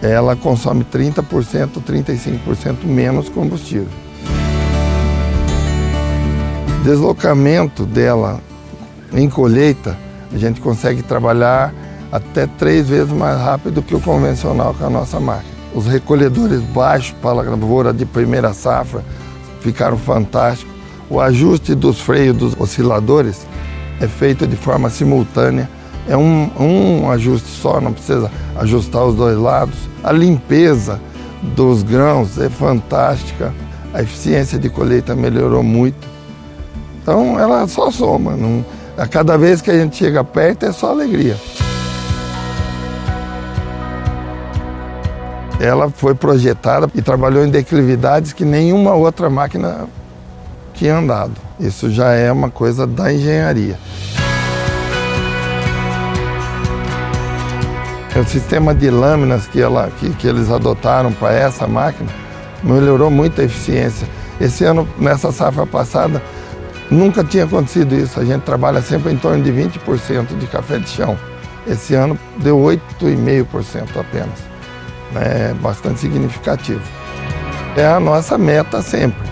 ela 0.00 0.34
consome 0.34 0.82
30%, 0.82 1.82
35% 1.86 2.86
menos 2.86 3.28
combustível. 3.28 3.86
Deslocamento 6.82 7.84
dela 7.84 8.47
em 9.12 9.28
colheita, 9.28 9.96
a 10.32 10.36
gente 10.36 10.60
consegue 10.60 11.02
trabalhar 11.02 11.72
até 12.12 12.46
três 12.46 12.88
vezes 12.88 13.12
mais 13.12 13.38
rápido 13.38 13.82
que 13.82 13.94
o 13.94 14.00
convencional 14.00 14.74
com 14.74 14.86
a 14.86 14.90
nossa 14.90 15.18
máquina. 15.20 15.54
Os 15.74 15.86
recolhedores 15.86 16.60
baixos 16.60 17.14
para 17.22 17.40
a 17.40 17.42
lavoura 17.42 17.92
de 17.92 18.04
primeira 18.04 18.52
safra 18.52 19.04
ficaram 19.60 19.98
fantásticos. 19.98 20.74
O 21.10 21.20
ajuste 21.20 21.74
dos 21.74 22.00
freios 22.00 22.36
dos 22.36 22.60
osciladores 22.60 23.46
é 24.00 24.06
feito 24.06 24.46
de 24.46 24.56
forma 24.56 24.90
simultânea. 24.90 25.68
É 26.08 26.16
um, 26.16 26.50
um 26.58 27.10
ajuste 27.10 27.48
só, 27.48 27.80
não 27.80 27.92
precisa 27.92 28.30
ajustar 28.56 29.04
os 29.04 29.14
dois 29.14 29.36
lados. 29.36 29.76
A 30.02 30.12
limpeza 30.12 31.00
dos 31.54 31.82
grãos 31.82 32.38
é 32.38 32.48
fantástica. 32.48 33.52
A 33.92 34.02
eficiência 34.02 34.58
de 34.58 34.68
colheita 34.68 35.14
melhorou 35.14 35.62
muito. 35.62 36.06
Então 37.02 37.38
ela 37.38 37.66
só 37.66 37.90
soma. 37.90 38.36
Não, 38.36 38.64
a 38.98 39.06
cada 39.06 39.38
vez 39.38 39.62
que 39.62 39.70
a 39.70 39.74
gente 39.74 39.96
chega 39.96 40.24
perto 40.24 40.66
é 40.66 40.72
só 40.72 40.90
alegria. 40.90 41.36
Ela 45.60 45.88
foi 45.88 46.14
projetada 46.14 46.88
e 46.94 47.00
trabalhou 47.00 47.44
em 47.44 47.50
declividades 47.50 48.32
que 48.32 48.44
nenhuma 48.44 48.94
outra 48.94 49.30
máquina 49.30 49.86
tinha 50.74 50.96
andado. 50.96 51.34
Isso 51.58 51.90
já 51.90 52.12
é 52.12 52.30
uma 52.30 52.50
coisa 52.50 52.86
da 52.86 53.12
engenharia. 53.12 53.78
O 58.16 58.24
sistema 58.24 58.74
de 58.74 58.90
lâminas 58.90 59.46
que, 59.46 59.60
ela, 59.60 59.90
que, 59.98 60.10
que 60.10 60.26
eles 60.26 60.50
adotaram 60.50 61.12
para 61.12 61.32
essa 61.32 61.68
máquina 61.68 62.10
melhorou 62.64 63.10
muito 63.10 63.40
a 63.40 63.44
eficiência. 63.44 64.08
Esse 64.40 64.64
ano, 64.64 64.88
nessa 64.98 65.30
safra 65.30 65.66
passada, 65.66 66.20
nunca 66.90 67.24
tinha 67.24 67.44
acontecido 67.44 67.94
isso. 67.94 68.18
A 68.20 68.24
gente 68.24 68.42
trabalha 68.42 68.80
sempre 68.82 69.12
em 69.12 69.16
torno 69.16 69.42
de 69.42 69.52
20% 69.52 70.38
de 70.38 70.46
café 70.46 70.78
de 70.78 70.88
chão. 70.88 71.18
Esse 71.66 71.94
ano 71.94 72.18
deu 72.38 72.56
8,5% 72.58 74.00
apenas. 74.00 74.48
É 75.14 75.54
bastante 75.54 76.00
significativo. 76.00 76.82
É 77.76 77.86
a 77.86 78.00
nossa 78.00 78.36
meta 78.36 78.82
sempre, 78.82 79.28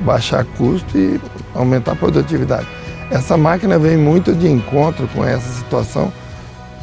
baixar 0.00 0.44
custo 0.44 0.98
e 0.98 1.20
aumentar 1.54 1.92
a 1.92 1.96
produtividade. 1.96 2.66
Essa 3.10 3.36
máquina 3.36 3.78
vem 3.78 3.96
muito 3.96 4.34
de 4.34 4.48
encontro 4.48 5.06
com 5.08 5.24
essa 5.24 5.48
situação 5.60 6.12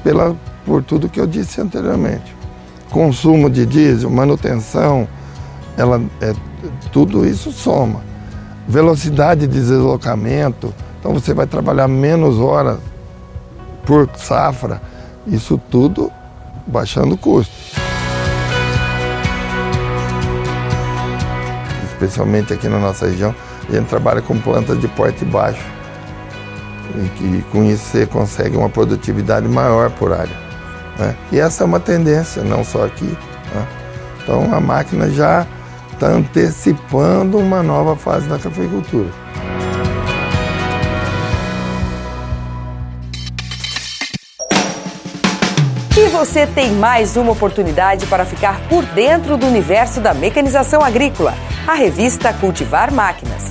pela, 0.04 0.36
por 0.66 0.84
tudo 0.84 1.10
que 1.10 1.20
eu 1.20 1.28
disse 1.28 1.60
anteriormente. 1.60 2.36
Consumo 2.90 3.50
de 3.50 3.66
diesel, 3.66 4.10
manutenção, 4.10 5.08
ela, 5.78 6.02
é, 6.22 6.34
tudo 6.92 7.26
isso 7.26 7.52
soma. 7.52 8.11
Velocidade 8.72 9.48
de 9.48 9.60
deslocamento, 9.60 10.74
então 10.98 11.14
você 11.14 11.34
vai 11.34 11.46
trabalhar 11.46 11.90
menos 11.90 12.40
horas 12.40 12.80
por 13.86 14.10
safra, 14.16 14.82
isso 15.28 15.60
tudo 15.70 16.10
baixando 16.66 17.16
o 17.16 17.18
custo. 17.18 17.52
Especialmente 21.92 22.54
aqui 22.54 22.70
na 22.70 22.80
nossa 22.80 23.08
região, 23.08 23.36
a 23.68 23.74
gente 23.74 23.90
trabalha 23.90 24.22
com 24.22 24.40
plantas 24.40 24.80
de 24.80 24.88
porte 24.88 25.26
baixo. 25.26 25.66
E 26.96 27.10
que 27.10 27.42
com 27.52 27.66
isso 27.66 27.84
você 27.84 28.06
consegue 28.06 28.56
uma 28.56 28.70
produtividade 28.70 29.50
maior 29.50 29.92
por 29.92 30.14
área. 30.14 30.38
Né? 30.98 31.14
E 31.34 31.40
essa 31.42 31.64
é 31.64 31.66
uma 31.66 31.82
tendência, 31.82 32.42
não 32.42 32.64
só 32.64 32.86
aqui. 32.86 33.18
Né? 33.54 33.68
Então 34.24 34.56
a 34.56 34.62
máquina 34.62 35.10
já 35.10 35.46
está 36.02 36.08
antecipando 36.08 37.38
uma 37.38 37.62
nova 37.62 37.96
fase 37.96 38.28
da 38.28 38.40
cafeicultura. 38.40 39.08
E 45.96 46.10
você 46.10 46.48
tem 46.48 46.72
mais 46.72 47.16
uma 47.16 47.34
oportunidade 47.34 48.08
para 48.08 48.26
ficar 48.26 48.60
por 48.68 48.84
dentro 48.84 49.38
do 49.38 49.46
universo 49.46 50.02
da 50.02 50.14
mecanização 50.16 50.82
agrícola. 50.82 51.36
A 51.68 51.76
revista 51.76 52.34
Cultivar 52.34 52.92
Máquinas. 52.92 53.51